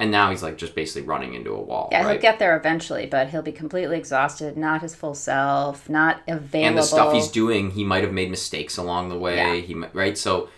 And 0.00 0.10
now 0.10 0.30
he's 0.30 0.42
like 0.42 0.56
just 0.56 0.74
basically 0.74 1.02
running 1.02 1.34
into 1.34 1.52
a 1.52 1.60
wall. 1.60 1.88
yeah 1.92 2.02
right? 2.04 2.12
he'll 2.12 2.20
get 2.22 2.38
there 2.38 2.56
eventually 2.56 3.06
but 3.06 3.28
he'll 3.28 3.42
be 3.42 3.52
completely 3.52 3.96
exhausted 3.98 4.56
not 4.56 4.80
his 4.82 4.94
full 4.94 5.14
self 5.14 5.88
not 5.88 6.22
available 6.26 6.68
and 6.68 6.78
the 6.78 6.82
stuff 6.82 7.12
he's 7.12 7.28
doing, 7.28 7.70
he 7.70 7.84
might 7.84 8.02
have 8.02 8.12
made 8.12 8.30
mistakes 8.30 8.76
along 8.76 9.10
the 9.10 9.18
way. 9.18 9.36
Yeah. 9.36 9.54
He 9.60 9.74
might, 9.74 9.94
right. 9.94 10.16
So 10.18 10.48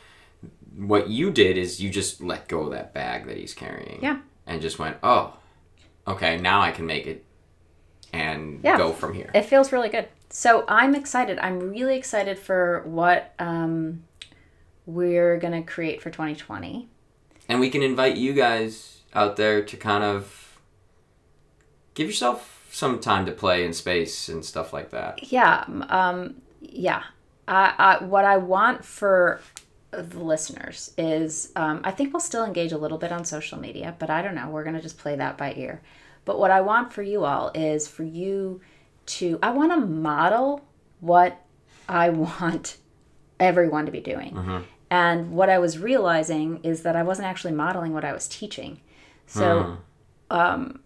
what 0.77 1.09
you 1.09 1.31
did 1.31 1.59
is 1.59 1.81
you 1.83 1.91
just 1.91 2.23
let 2.23 2.49
go 2.49 2.63
of 2.63 2.71
that 2.71 2.95
bag 2.95 3.27
that 3.27 3.37
he's 3.37 3.53
carrying. 3.53 3.99
Yeah. 4.03 4.19
And 4.47 4.63
just 4.63 4.79
went, 4.79 4.97
oh, 5.03 5.37
okay, 6.07 6.39
now 6.39 6.63
I 6.63 6.71
can 6.71 6.87
make 6.87 7.07
it 7.07 7.25
and 8.13 8.61
Yeah. 8.63 8.77
go 8.77 8.93
from 8.93 9.15
here. 9.15 9.31
it 9.35 9.43
feels 9.47 9.73
really 9.73 9.89
good 9.89 10.07
so 10.29 10.65
i'm 10.69 10.95
excited 10.95 11.39
i'm 11.39 11.59
really 11.71 11.97
excited 11.97 12.39
for 12.39 12.83
what 12.85 13.33
um, 13.39 14.03
we're 14.87 15.39
going 15.39 15.53
to 15.55 15.63
create 15.63 16.03
for 16.03 16.11
2020 16.11 16.89
and 17.49 17.59
we 17.61 17.71
can 17.71 17.83
invite 17.83 18.17
you 18.17 18.33
guys 18.35 18.99
out 19.15 19.37
there 19.37 19.63
to 19.63 19.77
kind 19.77 20.05
of 20.05 20.59
give 21.95 22.07
yourself 22.07 22.69
some 22.71 23.01
time 23.01 23.27
to 23.27 23.33
play 23.33 23.65
in 23.65 23.73
space 23.73 24.29
and 24.29 24.45
stuff 24.45 24.73
like 24.73 24.91
that. 24.91 25.31
Yeah, 25.31 25.65
um, 25.89 26.37
yeah. 26.61 27.03
I, 27.47 27.75
I, 27.79 28.05
what 28.05 28.25
I 28.25 28.39
want 28.39 28.85
for 28.85 29.41
the 29.91 30.21
listeners 30.21 30.93
is, 30.97 31.53
um, 31.55 31.83
I 31.85 31.91
think 31.91 32.13
we'll 32.13 32.21
still 32.21 32.45
engage 32.45 32.73
a 32.73 32.79
little 32.79 32.99
bit 32.99 33.13
on 33.13 33.25
social 33.25 33.59
media, 33.59 33.95
but 33.99 34.09
I 34.09 34.23
don't 34.23 34.35
know. 34.35 34.49
We're 34.49 34.65
gonna 34.65 34.81
just 34.81 34.97
play 34.97 35.17
that 35.17 35.37
by 35.37 35.53
ear. 35.55 35.83
But 36.25 36.39
what 36.39 36.51
I 36.51 36.61
want 36.61 36.93
for 36.93 37.03
you 37.03 37.25
all 37.25 37.51
is 37.55 37.89
for 37.89 38.05
you 38.05 38.61
to, 39.07 39.39
I 39.43 39.51
want 39.51 39.73
to 39.73 39.79
model 39.79 40.65
what 41.01 41.45
I 41.89 42.11
want 42.11 42.77
everyone 43.41 43.87
to 43.87 43.93
be 43.93 44.01
doing. 44.01 44.65
And 44.89 45.33
what 45.33 45.51
I 45.51 45.59
was 45.59 45.79
realizing 45.79 46.61
is 46.63 46.83
that 46.83 46.97
I 46.97 47.03
wasn't 47.03 47.27
actually 47.27 47.55
modeling 47.55 47.93
what 47.93 48.05
I 48.05 48.13
was 48.13 48.29
teaching. 48.29 48.81
So 49.27 49.79
um 50.31 50.81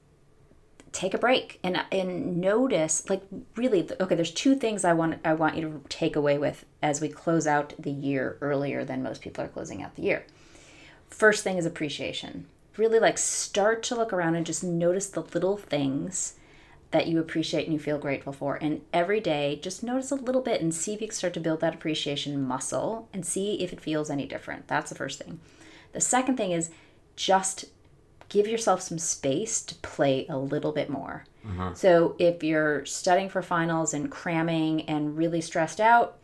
take 0.93 1.13
a 1.13 1.19
break 1.19 1.61
and 1.63 1.85
and 1.93 2.39
notice 2.41 3.09
like 3.11 3.23
really 3.55 3.87
okay 4.01 4.15
there's 4.15 4.31
two 4.31 4.55
things 4.57 4.83
i 4.83 4.95
want 4.95 5.19
i 5.27 5.35
want 5.35 5.55
you 5.55 5.61
to 5.61 5.81
take 5.91 6.17
away 6.17 6.39
with 6.39 6.65
as 6.83 7.03
we 7.03 7.09
close 7.09 7.47
out 7.47 7.75
the 7.79 7.91
year 7.91 8.39
earlier 8.41 8.83
than 8.83 9.03
most 9.03 9.21
people 9.21 9.45
are 9.45 9.49
closing 9.49 9.83
out 9.83 9.95
the 9.95 10.03
year. 10.03 10.25
First 11.09 11.45
thing 11.45 11.59
is 11.59 11.67
appreciation. 11.67 12.47
Really 12.77 12.99
like 12.99 13.19
start 13.19 13.83
to 13.85 13.95
look 13.95 14.13
around 14.13 14.37
and 14.37 14.47
just 14.47 14.65
notice 14.65 15.09
the 15.09 15.23
little 15.23 15.57
things 15.57 16.35
that 16.93 17.07
you 17.09 17.19
appreciate 17.19 17.65
and 17.65 17.73
you 17.73 17.79
feel 17.79 17.99
grateful 17.99 18.33
for. 18.33 18.57
And 18.57 18.83
every 18.93 19.21
day 19.21 19.59
just 19.63 19.83
notice 19.83 20.11
a 20.11 20.17
little 20.17 20.43
bit 20.43 20.61
and 20.61 20.75
see 20.75 20.95
if 20.95 21.01
you 21.01 21.09
can 21.09 21.15
start 21.17 21.35
to 21.35 21.41
build 21.41 21.61
that 21.61 21.75
appreciation 21.75 22.43
muscle 22.43 23.09
and 23.13 23.27
see 23.27 23.63
if 23.63 23.73
it 23.73 23.81
feels 23.81 24.09
any 24.09 24.27
different. 24.27 24.69
That's 24.69 24.91
the 24.91 24.97
first 24.97 25.21
thing. 25.21 25.41
The 25.93 26.01
second 26.01 26.37
thing 26.37 26.53
is 26.53 26.71
just 27.17 27.67
give 28.29 28.47
yourself 28.47 28.83
some 28.83 28.99
space 28.99 29.63
to 29.63 29.75
play 29.77 30.27
a 30.29 30.39
little 30.39 30.73
bit 30.73 30.91
more. 30.91 31.25
Mm-hmm. 31.47 31.75
So 31.75 32.17
if 32.19 32.43
you're 32.43 32.85
studying 32.85 33.29
for 33.29 33.43
finals 33.43 33.95
and 33.95 34.11
cramming 34.11 34.83
and 34.83 35.17
really 35.17 35.41
stressed 35.41 35.81
out, 35.81 36.19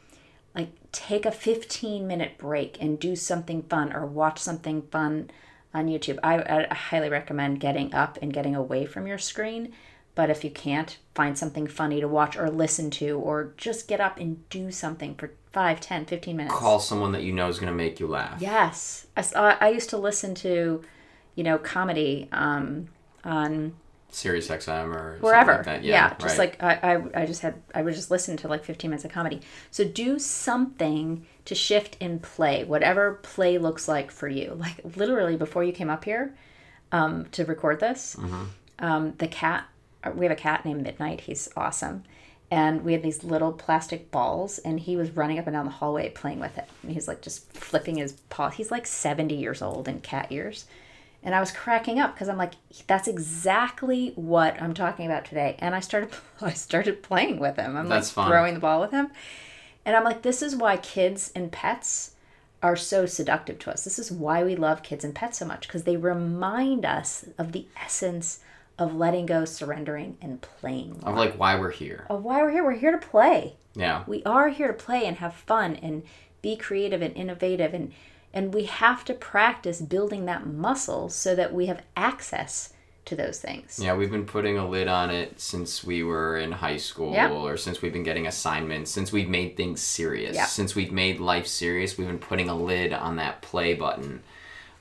like 0.55 0.71
take 0.91 1.25
a 1.25 1.33
15 1.33 2.07
minute 2.07 2.39
break 2.39 2.77
and 2.81 2.99
do 2.99 3.17
something 3.17 3.63
fun 3.63 3.93
or 3.93 4.05
watch 4.05 4.39
something 4.39 4.83
fun 4.83 5.31
on 5.75 5.87
YouTube. 5.87 6.19
I, 6.23 6.67
I 6.71 6.75
highly 6.75 7.09
recommend 7.09 7.61
getting 7.61 7.95
up 7.95 8.19
and 8.21 8.33
getting 8.33 8.55
away 8.55 8.85
from 8.85 9.07
your 9.07 9.19
screen. 9.19 9.73
But 10.15 10.29
if 10.29 10.45
you 10.45 10.51
can't, 10.51 10.99
find 11.15 11.39
something 11.39 11.67
funny 11.67 12.01
to 12.01 12.09
watch 12.09 12.37
or 12.37 12.51
listen 12.51 12.91
to, 12.91 13.19
or 13.19 13.55
just 13.57 13.89
get 13.89 13.99
up 13.99 14.19
and 14.19 14.47
do 14.51 14.71
something 14.71 15.15
for 15.15 15.33
5, 15.53 15.81
10, 15.81 16.05
15 16.05 16.37
minutes. 16.37 16.55
Call 16.55 16.81
someone 16.81 17.13
that 17.13 17.23
you 17.23 17.33
know 17.33 17.49
is 17.49 17.59
going 17.59 17.73
to 17.73 17.77
make 17.77 17.99
you 17.99 18.07
laugh. 18.07 18.41
Yes, 18.41 19.07
I 19.17 19.57
uh, 19.61 19.67
used 19.69 19.89
to 19.91 19.97
listen 19.97 20.35
to, 20.37 20.83
you 21.35 21.45
know, 21.45 21.59
comedy 21.59 22.29
um, 22.33 22.89
on 23.25 23.75
Sirius 24.11 24.49
XM 24.49 24.95
or 24.95 25.17
wherever. 25.21 25.55
like 25.57 25.65
that. 25.65 25.85
Yeah, 25.85 26.09
Yeah, 26.09 26.15
just 26.19 26.39
right. 26.39 26.53
like 26.61 26.63
I, 26.63 26.95
I, 26.95 27.23
I 27.23 27.27
just 27.27 27.41
had 27.43 27.55
I 27.75 27.83
would 27.83 27.95
just 27.95 28.11
listen 28.11 28.37
to 28.39 28.49
like 28.49 28.65
15 28.65 28.91
minutes 28.91 29.05
of 29.05 29.11
comedy. 29.11 29.41
So 29.71 29.85
do 29.85 30.19
something 30.19 31.27
to 31.47 31.55
shift 31.55 31.97
in 32.01 32.19
play, 32.19 32.65
whatever 32.65 33.15
play 33.23 33.59
looks 33.59 33.89
like 33.89 34.11
for 34.11 34.29
you. 34.29 34.55
Like 34.59 34.97
literally 34.97 35.37
before 35.37 35.65
you 35.65 35.73
came 35.73 35.89
up 35.91 36.05
here 36.05 36.35
um, 36.93 37.27
to 37.33 37.45
record 37.45 37.81
this, 37.81 38.17
Mm-hmm. 38.19 38.45
um, 38.81 39.15
the 39.19 39.29
cat. 39.29 39.67
We 40.15 40.25
have 40.27 40.33
a 40.33 40.37
cat 40.37 40.65
named 40.65 40.83
Midnight. 40.83 41.21
He's 41.23 41.49
awesome. 41.57 42.03
And 42.51 42.83
we 42.85 42.93
had 42.93 43.03
these 43.03 43.25
little 43.25 43.53
plastic 43.53 44.11
balls, 44.11 44.59
and 44.59 44.79
he 44.79 44.97
was 44.97 45.13
running 45.13 45.39
up 45.39 45.47
and 45.47 45.55
down 45.55 45.65
the 45.65 45.71
hallway 45.71 46.11
playing 46.11 46.39
with 46.41 46.59
it. 46.59 46.69
And 46.83 46.93
he's 46.93 47.09
like 47.09 47.23
just 47.23 47.51
flipping 47.53 47.97
his 47.97 48.13
paw. 48.29 48.51
He's 48.51 48.71
like 48.71 48.87
70 48.87 49.35
years 49.37 49.63
old 49.63 49.89
in 49.89 50.01
cat 50.01 50.27
ears. 50.31 50.67
And 51.25 51.35
I 51.35 51.41
was 51.41 51.53
cracking 51.53 52.01
up 52.01 52.15
because 52.15 52.29
I'm 52.29 52.37
like, 52.37 52.55
that's 52.87 53.07
exactly 53.07 54.13
what 54.17 54.61
I'm 54.61 54.75
talking 54.75 55.07
about 55.07 55.25
today. 55.25 55.57
And 55.61 55.75
I 55.75 55.81
started, 55.81 56.11
I 56.41 56.53
started 56.53 57.03
playing 57.03 57.39
with 57.39 57.57
him. 57.57 57.77
I'm 57.77 57.89
That's 57.89 58.09
like 58.09 58.15
fun. 58.15 58.29
throwing 58.31 58.55
the 58.55 58.61
ball 58.61 58.81
with 58.81 58.91
him, 58.91 59.09
and 59.85 59.97
I'm 59.97 60.05
like, 60.05 60.23
this 60.23 60.43
is 60.43 60.57
why 60.57 60.77
kids 60.77 61.33
and 61.35 61.51
pets 61.53 62.13
are 62.63 62.77
so 62.77 63.07
seductive 63.07 63.59
to 63.61 63.71
us. 63.73 63.83
This 63.85 63.99
is 63.99 64.13
why 64.13 64.45
we 64.45 64.55
love 64.55 64.83
kids 64.83 65.05
and 65.05 65.15
pets 65.15 65.39
so 65.39 65.45
much 65.45 65.67
because 65.67 65.83
they 65.83 65.97
remind 65.97 66.85
us 66.85 67.25
of 67.37 67.53
the 67.53 67.67
essence 67.85 68.39
of 68.79 68.95
letting 68.95 69.27
go, 69.27 69.45
surrendering, 69.45 70.17
and 70.23 70.41
playing. 70.41 71.01
Of 71.03 71.17
like 71.17 71.35
why 71.35 71.59
we're 71.59 71.71
here. 71.73 72.07
Of 72.09 72.23
why 72.25 72.41
we're 72.43 72.51
here. 72.53 72.65
We're 72.65 72.73
here 72.73 72.93
to 72.93 73.05
play. 73.07 73.57
Yeah. 73.75 74.05
We 74.07 74.23
are 74.25 74.49
here 74.49 74.69
to 74.69 74.73
play 74.75 75.07
and 75.07 75.17
have 75.19 75.35
fun 75.35 75.77
and 75.77 76.03
be 76.41 76.57
creative 76.57 77.03
and 77.03 77.17
innovative 77.17 77.75
and 77.75 77.93
and 78.35 78.55
we 78.55 78.65
have 78.65 79.05
to 79.07 79.15
practice 79.15 79.81
building 79.81 80.25
that 80.27 80.47
muscle 80.47 81.09
so 81.09 81.35
that 81.35 81.53
we 81.53 81.67
have 81.67 81.83
access 81.97 82.73
to 83.05 83.17
those 83.17 83.41
things. 83.41 83.81
Yeah, 83.83 83.97
we've 83.97 84.11
been 84.13 84.27
putting 84.27 84.59
a 84.59 84.69
lid 84.69 84.87
on 84.87 85.11
it 85.11 85.41
since 85.41 85.83
we 85.83 86.05
were 86.05 86.37
in 86.39 86.53
high 86.53 86.77
school 86.77 87.13
Yeah. 87.13 87.31
or 87.31 87.57
since 87.57 87.83
we've 87.83 87.93
been 87.93 88.05
getting 88.05 88.29
assignments, 88.29 88.91
since 88.93 89.11
we've 89.11 89.29
made 89.29 89.57
things 89.57 89.81
serious. 89.83 90.37
Yeah. 90.37 90.47
Since 90.47 90.75
we've 90.77 90.93
made 90.93 91.19
life 91.19 91.47
serious, 91.49 91.99
we've 91.99 92.07
been 92.07 92.19
putting 92.21 92.49
a 92.49 92.55
lid 92.55 92.93
on 92.93 93.17
that 93.17 93.43
play 93.43 93.75
button. 93.75 94.23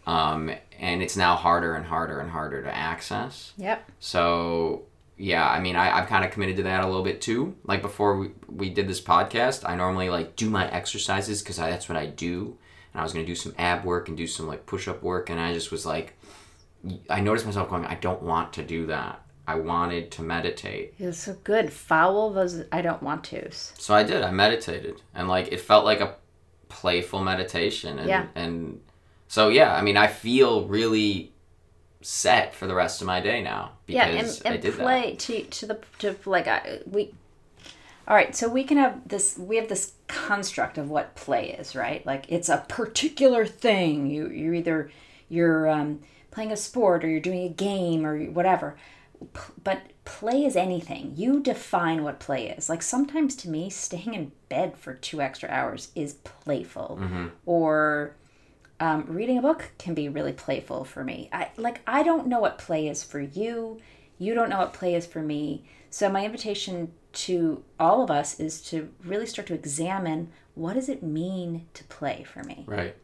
Um, 0.06 0.52
and 0.80 1.02
it's 1.02 1.18
now 1.18 1.36
harder 1.36 1.74
and 1.76 1.86
harder 1.86 2.20
and 2.20 2.30
harder 2.30 2.62
to 2.64 2.76
access. 2.76 3.54
Yep. 3.58 3.90
So 4.00 4.84
yeah, 5.18 5.48
I 5.48 5.60
mean, 5.60 5.76
I, 5.76 6.00
I've 6.00 6.08
kind 6.08 6.26
of 6.26 6.32
committed 6.32 6.58
to 6.58 6.64
that 6.64 6.84
a 6.84 6.88
little 6.88 7.04
bit 7.04 7.22
too. 7.22 7.56
Like 7.64 7.82
before 7.82 8.18
we, 8.18 8.32
we 8.48 8.70
did 8.70 8.88
this 8.88 9.02
podcast, 9.02 9.68
I 9.68 9.76
normally 9.76 10.10
like 10.10 10.36
do 10.36 10.50
my 10.50 10.70
exercises 10.72 11.42
because 11.42 11.58
that's 11.58 11.88
what 11.90 11.98
I 11.98 12.06
do. 12.08 12.58
And 12.94 13.00
I 13.02 13.04
was 13.04 13.14
gonna 13.14 13.26
do 13.26 13.36
some 13.36 13.54
ab 13.58 13.86
work 13.86 14.08
and 14.10 14.18
do 14.18 14.28
some 14.28 14.48
like 14.48 14.66
push 14.66 14.88
up 14.88 15.02
work, 15.04 15.30
and 15.30 15.40
I 15.40 15.54
just 15.54 15.72
was 15.72 15.86
like, 15.86 16.14
I 17.10 17.22
noticed 17.22 17.46
myself 17.46 17.70
going, 17.70 17.86
I 17.86 17.96
don't 17.96 18.22
want 18.24 18.54
to 18.54 18.64
do 18.64 18.88
that. 18.88 19.22
I 19.48 19.56
wanted 19.56 20.12
to 20.12 20.22
meditate, 20.22 20.94
It 21.00 21.06
was 21.08 21.18
so 21.18 21.36
good. 21.44 21.74
Foul 21.74 22.32
was 22.32 22.64
I 22.72 22.82
don't 22.82 23.02
want 23.04 23.24
to's. 23.24 23.74
so 23.78 23.94
I 23.94 24.04
did. 24.04 24.22
I 24.24 24.32
meditated, 24.32 25.02
and 25.16 25.28
like 25.28 25.52
it 25.52 25.60
felt 25.60 25.84
like 25.86 26.00
a 26.00 26.16
playful 26.70 27.22
meditation, 27.24 28.00
and 28.00 28.08
Yeah. 28.10 28.28
and 28.36 28.80
so 29.28 29.50
yeah, 29.50 29.74
I 29.76 29.82
mean, 29.82 29.98
I 29.98 30.08
feel 30.08 30.68
really 30.68 31.32
set 32.02 32.56
for 32.56 32.66
the 32.68 32.74
rest 32.76 33.02
of 33.02 33.08
my 33.08 33.20
day 33.20 33.42
now 33.44 33.74
Yeah, 33.88 34.10
because 34.12 34.40
and, 34.42 34.48
I 34.48 34.54
and 34.54 34.62
did 34.64 34.74
that. 34.74 34.82
play 34.82 35.16
to 35.16 35.44
to 35.44 35.66
the 35.66 35.80
to 36.00 36.16
like 36.26 36.48
I, 36.48 36.80
we. 36.86 37.14
All 38.08 38.16
right, 38.16 38.36
so 38.36 38.50
we 38.50 38.64
can 38.64 38.78
have 38.78 39.08
this. 39.08 39.38
We 39.38 39.56
have 39.58 39.70
this 39.70 39.94
construct 40.08 40.78
of 40.78 40.90
what 40.90 41.16
play 41.16 41.52
is, 41.52 41.76
right? 41.76 42.06
Like 42.06 42.26
it's 42.30 42.50
a 42.50 42.66
particular 42.68 43.46
thing. 43.46 44.08
You 44.10 44.30
you're 44.30 44.54
either 44.56 44.92
you're 45.30 45.70
um, 45.70 46.00
playing 46.32 46.52
a 46.52 46.58
sport 46.58 47.04
or 47.04 47.10
you're 47.10 47.20
doing 47.20 47.44
a 47.44 47.50
game 47.50 48.06
or 48.06 48.20
whatever. 48.26 48.76
P- 49.34 49.54
But 49.64 49.82
play 50.04 50.44
is 50.46 50.56
anything. 50.56 51.14
You 51.16 51.40
define 51.42 52.04
what 52.04 52.20
play 52.20 52.50
is. 52.50 52.70
Like 52.70 52.82
sometimes 52.82 53.36
to 53.38 53.50
me, 53.50 53.70
staying 53.70 54.14
in 54.16 54.32
bed 54.50 54.78
for 54.78 54.94
two 54.96 55.22
extra 55.22 55.48
hours 55.50 55.92
is 55.96 56.16
playful, 56.16 57.00
or 57.46 58.16
um, 58.80 59.06
reading 59.08 59.38
a 59.38 59.42
book 59.44 59.72
can 59.78 59.94
be 59.94 60.10
really 60.10 60.34
playful 60.34 60.84
for 60.84 61.04
me. 61.04 61.30
I 61.32 61.50
like 61.56 61.82
I 61.86 62.02
don't 62.04 62.28
know 62.28 62.40
what 62.40 62.58
play 62.58 62.88
is 62.88 63.04
for 63.04 63.20
you. 63.22 63.80
You 64.18 64.34
don't 64.34 64.50
know 64.50 64.58
what 64.58 64.74
play 64.74 64.96
is 64.96 65.06
for 65.06 65.22
me. 65.22 65.64
So 65.92 66.10
my 66.10 66.26
invitation 66.26 66.92
to 67.14 67.64
all 67.80 68.04
of 68.04 68.12
us 68.12 68.40
is 68.40 68.62
to 68.62 68.90
really 69.04 69.26
start 69.26 69.48
to 69.48 69.54
examine 69.54 70.30
what 70.56 70.74
does 70.74 70.90
it 70.90 71.04
mean 71.04 71.68
to 71.74 71.84
play 71.86 72.24
for 72.24 72.44
me. 72.44 72.64
Right. 72.68 72.96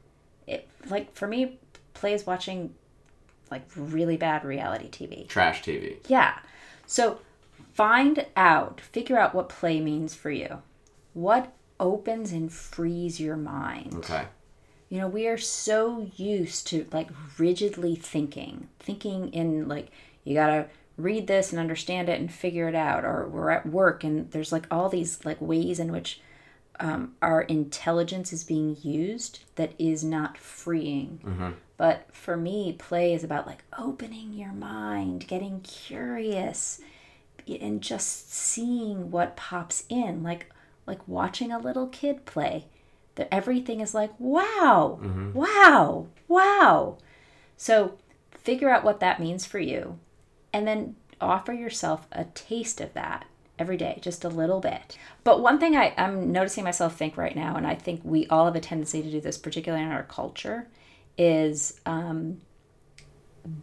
It 0.45 0.67
like 0.89 1.13
for 1.13 1.27
me, 1.27 1.59
play 1.93 2.13
is 2.13 2.25
watching 2.25 2.73
like 3.51 3.65
really 3.75 4.17
bad 4.17 4.43
reality 4.43 4.89
TV. 4.89 5.27
Trash 5.27 5.63
TV. 5.63 5.97
Yeah. 6.07 6.39
So 6.85 7.19
find 7.73 8.25
out, 8.35 8.81
figure 8.81 9.17
out 9.17 9.35
what 9.35 9.49
play 9.49 9.79
means 9.79 10.15
for 10.15 10.31
you. 10.31 10.61
What 11.13 11.53
opens 11.79 12.31
and 12.31 12.51
frees 12.51 13.19
your 13.19 13.37
mind. 13.37 13.95
Okay. 13.95 14.25
You 14.89 14.99
know, 14.99 15.07
we 15.07 15.27
are 15.27 15.37
so 15.37 16.09
used 16.15 16.67
to 16.67 16.87
like 16.91 17.09
rigidly 17.37 17.95
thinking, 17.95 18.69
thinking 18.79 19.29
in 19.33 19.67
like, 19.67 19.89
you 20.23 20.33
gotta 20.33 20.67
read 20.97 21.27
this 21.27 21.51
and 21.51 21.59
understand 21.59 22.09
it 22.09 22.19
and 22.19 22.31
figure 22.31 22.67
it 22.67 22.75
out. 22.75 23.05
Or 23.05 23.27
we're 23.27 23.51
at 23.51 23.65
work 23.65 24.03
and 24.03 24.29
there's 24.31 24.51
like 24.51 24.65
all 24.71 24.89
these 24.89 25.23
like 25.23 25.39
ways 25.39 25.79
in 25.79 25.91
which 25.91 26.19
um, 26.79 27.13
our 27.21 27.41
intelligence 27.43 28.33
is 28.33 28.43
being 28.43 28.77
used 28.81 29.39
that 29.55 29.73
is 29.79 30.03
not 30.03 30.37
freeing. 30.37 31.19
But 31.77 32.07
for 32.11 32.35
me, 32.35 32.73
play 32.73 33.13
is 33.13 33.23
about 33.23 33.47
like 33.47 33.63
opening 33.77 34.33
your 34.33 34.51
mind, 34.51 35.27
getting 35.27 35.61
curious, 35.61 36.79
and 37.47 37.81
just 37.81 38.33
seeing 38.33 39.11
what 39.11 39.35
pops 39.37 39.85
in. 39.89 40.23
Like 40.23 40.51
like 40.87 41.07
watching 41.07 41.51
a 41.51 41.59
little 41.59 41.87
kid 41.87 42.25
play. 42.25 42.65
That 43.15 43.33
everything 43.33 43.79
is 43.79 43.95
like, 43.95 44.11
wow, 44.19 44.99
wow, 45.33 46.07
wow. 46.27 46.97
So 47.57 47.97
figure 48.29 48.69
out 48.69 48.83
what 48.83 48.99
that 48.99 49.19
means 49.19 49.43
for 49.43 49.57
you 49.57 49.97
and 50.53 50.67
then 50.67 50.95
offer 51.19 51.53
yourself 51.53 52.07
a 52.11 52.25
taste 52.25 52.79
of 52.81 52.93
that 52.93 53.25
every 53.59 53.77
day, 53.77 53.97
just 54.01 54.23
a 54.23 54.29
little 54.29 54.59
bit. 54.59 54.97
But 55.23 55.41
one 55.41 55.59
thing 55.59 55.75
I, 55.75 55.93
I'm 55.97 56.31
noticing 56.31 56.63
myself 56.63 56.95
think 56.95 57.17
right 57.17 57.35
now, 57.35 57.55
and 57.55 57.65
I 57.65 57.73
think 57.75 58.01
we 58.03 58.27
all 58.27 58.45
have 58.45 58.55
a 58.55 58.59
tendency 58.59 59.01
to 59.01 59.09
do 59.11 59.19
this, 59.19 59.37
particularly 59.37 59.83
in 59.83 59.91
our 59.91 60.03
culture, 60.03 60.67
is 61.17 61.79
um, 61.85 62.39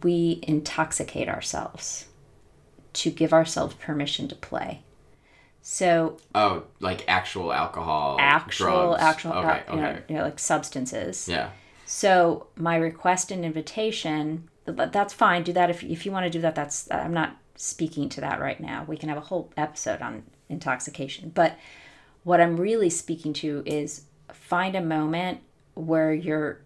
we 0.03 0.39
intoxicate 0.43 1.29
ourselves 1.29 2.05
to 2.93 3.09
give 3.11 3.33
ourselves 3.33 3.75
permission 3.75 4.27
to 4.27 4.35
play. 4.35 4.81
So 5.61 6.17
Oh, 6.33 6.63
like 6.79 7.03
actual 7.07 7.51
alcohol. 7.51 8.17
actual, 8.19 8.67
drugs. 8.97 9.01
actual, 9.01 9.33
Okay. 9.33 9.63
al- 9.67 9.75
you, 9.75 9.81
know, 9.81 9.97
you 10.09 10.15
know, 10.17 10.21
like 10.23 10.39
substances. 10.39 11.27
Yeah. 11.27 11.49
So 11.85 12.47
my 12.55 12.75
request 12.75 13.31
and 13.31 13.43
invitation, 13.45 14.49
that's 14.65 15.13
fine. 15.13 15.43
Do 15.43 15.53
that 15.53 15.69
if 15.69 15.83
if 15.83 16.05
you 16.05 16.11
want 16.11 16.25
to 16.25 16.29
do 16.29 16.41
that. 16.41 16.55
That's 16.55 16.89
I'm 16.91 17.13
not 17.13 17.37
speaking 17.55 18.09
to 18.09 18.21
that 18.21 18.39
right 18.39 18.59
now. 18.59 18.83
We 18.87 18.97
can 18.97 19.09
have 19.09 19.17
a 19.17 19.21
whole 19.21 19.51
episode 19.55 20.01
on 20.01 20.23
intoxication. 20.49 21.29
But 21.33 21.57
what 22.23 22.41
I'm 22.41 22.57
really 22.57 22.89
speaking 22.89 23.33
to 23.33 23.63
is 23.65 24.03
find 24.33 24.75
a 24.75 24.81
moment 24.81 25.39
where 25.75 26.13
you're 26.13 26.61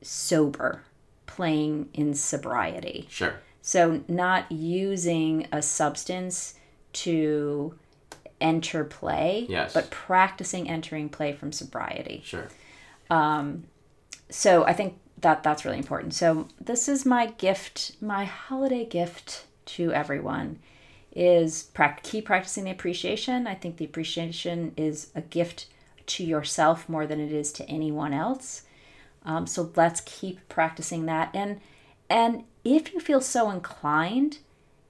sober, 0.00 0.82
playing 1.26 1.88
in 1.94 2.14
sobriety. 2.14 3.06
Sure. 3.10 3.34
So 3.60 4.02
not 4.08 4.50
using 4.50 5.46
a 5.52 5.62
substance 5.62 6.54
to 6.94 7.78
enter 8.40 8.84
play, 8.84 9.46
Yes. 9.48 9.72
but 9.72 9.90
practicing 9.90 10.68
entering 10.68 11.08
play 11.08 11.32
from 11.32 11.52
sobriety 11.52 12.22
Sure. 12.24 12.48
Um, 13.08 13.64
so 14.30 14.64
I 14.64 14.72
think 14.72 14.98
that 15.22 15.42
that's 15.42 15.64
really 15.64 15.78
important. 15.78 16.14
So 16.14 16.48
this 16.60 16.88
is 16.88 17.06
my 17.06 17.26
gift, 17.26 17.92
my 18.00 18.24
holiday 18.24 18.84
gift 18.84 19.46
to 19.66 19.92
everyone 19.92 20.58
is 21.14 21.70
keep 22.02 22.24
practicing 22.24 22.64
the 22.64 22.70
appreciation. 22.70 23.46
I 23.46 23.54
think 23.54 23.76
the 23.76 23.84
appreciation 23.84 24.72
is 24.76 25.10
a 25.14 25.20
gift 25.20 25.66
to 26.06 26.24
yourself 26.24 26.88
more 26.88 27.06
than 27.06 27.20
it 27.20 27.32
is 27.32 27.52
to 27.52 27.68
anyone 27.68 28.12
else. 28.12 28.62
Um, 29.24 29.46
so 29.46 29.70
let's 29.76 30.00
keep 30.00 30.46
practicing 30.48 31.06
that. 31.06 31.30
And 31.34 31.60
and 32.10 32.44
if 32.64 32.92
you 32.92 33.00
feel 33.00 33.20
so 33.20 33.50
inclined, 33.50 34.38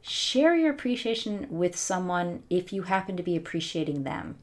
share 0.00 0.56
your 0.56 0.72
appreciation 0.72 1.46
with 1.50 1.76
someone 1.76 2.42
if 2.50 2.72
you 2.72 2.82
happen 2.82 3.16
to 3.16 3.22
be 3.22 3.36
appreciating 3.36 4.04
them. 4.04 4.38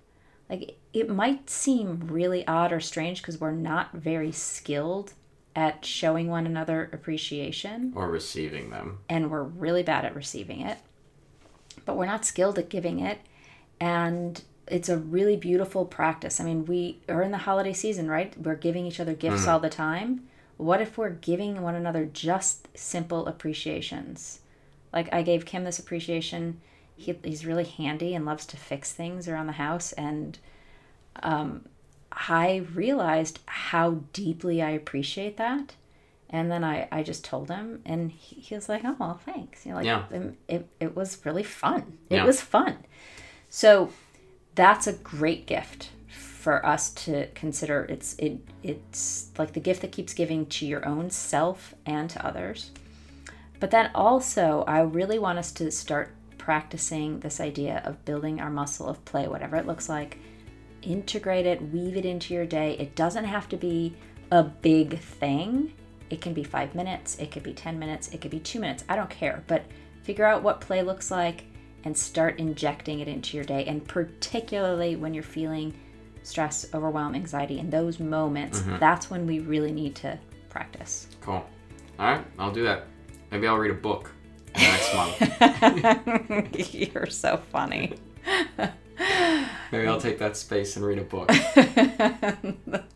Like 0.50 0.78
it 0.94 1.10
might 1.10 1.50
seem 1.50 2.08
really 2.08 2.48
odd 2.48 2.72
or 2.72 2.80
strange 2.80 3.22
because 3.22 3.40
we're 3.40 3.52
not 3.52 3.94
very 3.94 4.32
skilled 4.32 5.14
at 5.60 5.84
showing 5.84 6.28
one 6.30 6.46
another 6.46 6.90
appreciation 6.94 7.92
Or 7.96 8.10
receiving 8.10 8.70
them. 8.70 9.00
and 9.10 9.30
we're 9.30 9.44
really 9.44 9.84
bad 9.84 10.06
at 10.06 10.16
receiving 10.16 10.62
it. 10.62 10.78
But 11.86 11.98
we're 11.98 12.06
not 12.06 12.24
skilled 12.26 12.58
at 12.58 12.70
giving 12.70 13.00
it. 13.00 13.20
And 13.80 14.42
it's 14.68 14.88
a 14.90 14.98
really 14.98 15.36
beautiful 15.36 15.86
practice. 15.86 16.40
I 16.40 16.44
mean, 16.46 16.66
we 16.66 17.00
are 17.10 17.22
in 17.22 17.32
the 17.32 17.40
holiday 17.40 17.74
season, 17.74 18.10
right? 18.10 18.34
We're 18.42 18.56
giving 18.56 18.86
each 18.86 19.00
other 19.00 19.14
gifts 19.14 19.48
all 19.48 19.60
the 19.60 19.70
time. 19.70 20.28
What 20.58 20.82
if 20.82 20.98
we're 20.98 21.10
giving 21.10 21.62
one 21.62 21.76
another 21.76 22.06
just 22.06 22.68
simple 22.78 23.28
appreciations? 23.28 24.40
Like 24.94 25.12
I 25.14 25.22
gave 25.24 25.46
Kim 25.46 25.64
this 25.64 25.80
appreciation. 25.80 26.62
He, 26.96 27.18
he's 27.24 27.46
really 27.46 27.64
handy 27.66 28.14
and 28.16 28.26
loves 28.26 28.46
to 28.48 28.58
fix 28.58 28.92
things 28.94 29.28
around 29.28 29.48
the 29.48 29.54
house. 29.54 29.92
And 29.94 30.38
um, 31.24 31.66
I 32.28 32.66
realized 32.74 33.40
how 33.46 34.02
deeply 34.14 34.62
I 34.62 34.72
appreciate 34.72 35.38
that. 35.38 35.76
And 36.30 36.52
then 36.52 36.64
I, 36.64 36.88
I 36.92 37.02
just 37.02 37.24
told 37.24 37.50
him, 37.50 37.82
and 37.86 38.12
he, 38.12 38.36
he 38.42 38.54
was 38.56 38.70
like, 38.70 38.82
"Oh 38.86 38.96
well, 39.00 39.20
thanks." 39.26 39.66
You 39.66 39.72
know, 39.72 39.78
like 39.78 39.86
Yeah. 39.86 40.04
it, 40.12 40.36
it, 40.48 40.68
it 40.80 40.96
was 40.96 41.26
really 41.26 41.44
fun. 41.44 41.98
It 42.10 42.18
Yeah. 42.18 42.26
was 42.26 42.40
fun. 42.42 42.78
So 43.50 43.92
that's 44.54 44.86
a 44.86 44.94
great 44.94 45.48
gift 45.48 45.90
for 46.08 46.64
us 46.66 46.92
to 46.92 47.28
consider. 47.34 47.86
It's 47.90 48.16
it 48.20 48.40
it's 48.62 49.30
like 49.40 49.54
the 49.54 49.60
gift 49.60 49.82
that 49.82 49.92
keeps 49.92 50.14
giving 50.14 50.46
to 50.48 50.66
your 50.68 50.88
own 50.88 51.10
self 51.10 51.74
and 51.86 52.10
to 52.12 52.24
others. 52.26 52.72
But 53.60 53.72
then 53.72 53.90
also, 53.96 54.64
I 54.68 54.82
really 54.82 55.18
want 55.20 55.40
us 55.40 55.52
to 55.54 55.72
start 55.72 56.14
practicing 56.38 57.20
this 57.22 57.40
idea 57.40 57.82
of 57.86 58.06
building 58.06 58.40
our 58.40 58.50
muscle 58.50 58.88
of 58.88 59.04
play, 59.04 59.28
whatever 59.28 59.56
it 59.56 59.66
looks 59.66 59.90
like. 59.90 60.18
Integrate 60.82 61.46
it, 61.46 61.62
weave 61.72 61.98
it 61.98 62.06
into 62.06 62.34
your 62.34 62.46
day. 62.46 62.76
It 62.80 62.96
doesn't 62.96 63.26
have 63.26 63.50
to 63.50 63.58
be 63.58 63.96
a 64.32 64.44
big 64.44 65.00
thing. 65.00 65.74
It 66.10 66.22
can 66.22 66.34
be 66.34 66.44
five 66.44 66.74
minutes, 66.74 67.18
it 67.20 67.32
could 67.32 67.44
be 67.44 67.54
10 67.54 67.78
minutes, 67.78 68.08
it 68.10 68.22
could 68.22 68.32
be 68.32 68.40
two 68.40 68.60
minutes. 68.60 68.84
I 68.90 68.96
don't 68.96 69.10
care. 69.10 69.44
But 69.48 69.66
figure 70.04 70.26
out 70.26 70.42
what 70.42 70.60
play 70.62 70.82
looks 70.82 71.12
like 71.12 71.44
and 71.84 71.96
start 71.96 72.40
injecting 72.40 73.00
it 73.00 73.08
into 73.08 73.38
your 73.38 73.46
day. 73.46 73.66
And 73.66 73.88
particularly 73.88 74.96
when 74.96 75.14
you're 75.14 75.22
feeling 75.24 75.74
stress, 76.24 76.66
overwhelm, 76.74 77.14
anxiety, 77.16 77.60
in 77.60 77.70
those 77.70 78.00
moments, 78.00 78.60
Mm-hmm. 78.62 78.78
that's 78.80 79.10
when 79.10 79.26
we 79.28 79.40
really 79.40 79.72
need 79.72 79.96
to 79.98 80.18
practice. 80.50 81.08
Cool. 81.22 81.46
All 82.00 82.06
right, 82.14 82.26
I'll 82.40 82.52
do 82.52 82.64
that. 82.64 82.86
Maybe 83.32 83.48
I'll 83.48 83.58
read 83.58 83.72
a 83.72 83.76
book 83.76 84.12
next 84.56 84.94
month. 84.96 86.74
you're 86.74 87.06
so 87.08 87.38
funny. 87.52 87.94
Maybe 89.72 89.88
I'll 89.88 90.02
take 90.02 90.20
that 90.20 90.36
space 90.38 90.76
and 90.76 90.86
read 90.86 91.00
a 91.00 91.04
book. 91.04 91.30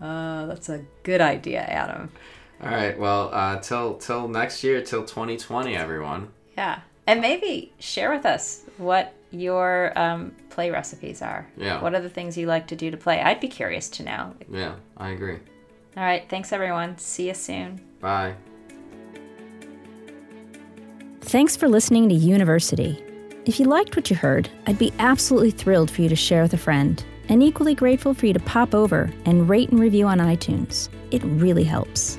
Oh, 0.00 0.46
that's 0.46 0.68
a 0.68 0.84
good 1.02 1.20
idea, 1.20 1.60
Adam. 1.60 2.10
All 2.62 2.70
right. 2.70 2.98
Well, 2.98 3.30
uh, 3.32 3.60
till 3.60 3.94
till 3.94 4.28
next 4.28 4.62
year, 4.62 4.82
till 4.82 5.04
2020, 5.04 5.76
everyone. 5.76 6.28
Yeah. 6.56 6.80
And 7.06 7.20
maybe 7.20 7.72
share 7.78 8.10
with 8.10 8.26
us 8.26 8.64
what 8.78 9.14
your 9.30 9.92
um, 9.96 10.32
play 10.50 10.70
recipes 10.70 11.22
are. 11.22 11.46
Yeah. 11.56 11.80
What 11.80 11.94
are 11.94 12.00
the 12.00 12.08
things 12.10 12.36
you 12.36 12.46
like 12.46 12.66
to 12.68 12.76
do 12.76 12.90
to 12.90 12.96
play? 12.96 13.20
I'd 13.20 13.40
be 13.40 13.48
curious 13.48 13.88
to 13.90 14.02
know. 14.02 14.34
Yeah, 14.50 14.74
I 14.96 15.10
agree. 15.10 15.38
All 15.96 16.02
right. 16.02 16.28
Thanks, 16.28 16.52
everyone. 16.52 16.98
See 16.98 17.28
you 17.28 17.34
soon. 17.34 17.80
Bye. 18.00 18.34
Thanks 21.20 21.56
for 21.56 21.68
listening 21.68 22.08
to 22.08 22.14
University. 22.14 23.02
If 23.46 23.60
you 23.60 23.66
liked 23.66 23.94
what 23.94 24.10
you 24.10 24.16
heard, 24.16 24.50
I'd 24.66 24.76
be 24.76 24.92
absolutely 24.98 25.52
thrilled 25.52 25.88
for 25.88 26.02
you 26.02 26.08
to 26.08 26.16
share 26.16 26.42
with 26.42 26.52
a 26.54 26.58
friend, 26.58 27.02
and 27.28 27.44
equally 27.44 27.76
grateful 27.76 28.12
for 28.12 28.26
you 28.26 28.32
to 28.32 28.40
pop 28.40 28.74
over 28.74 29.08
and 29.24 29.48
rate 29.48 29.70
and 29.70 29.78
review 29.78 30.08
on 30.08 30.18
iTunes. 30.18 30.88
It 31.12 31.22
really 31.22 31.62
helps. 31.62 32.18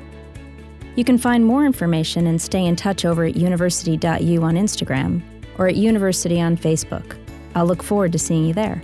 You 0.96 1.04
can 1.04 1.18
find 1.18 1.46
more 1.46 1.66
information 1.66 2.28
and 2.28 2.42
stay 2.42 2.66
in 2.66 2.78
touch 2.78 3.04
over 3.04 3.26
at 3.26 3.36
university.u 3.36 4.42
on 4.42 4.56
Instagram 4.56 5.22
or 5.58 5.68
at 5.68 5.76
University 5.76 6.40
on 6.40 6.56
Facebook. 6.56 7.18
I'll 7.56 7.66
look 7.66 7.84
forward 7.84 8.14
to 8.14 8.20
seeing 8.20 8.46
you 8.46 8.54
there. 8.54 8.82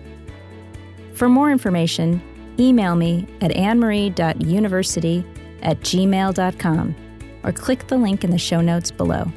For 1.14 1.30
more 1.30 1.50
information, 1.50 2.22
email 2.60 2.98
me 2.98 3.26
at 3.40 3.52
annemarie.university 3.52 5.26
at 5.62 5.80
gmail.com 5.80 6.96
or 7.46 7.52
click 7.54 7.88
the 7.88 7.98
link 7.98 8.26
in 8.26 8.32
the 8.32 8.38
show 8.38 8.60
notes 8.60 8.92
below. 8.92 9.32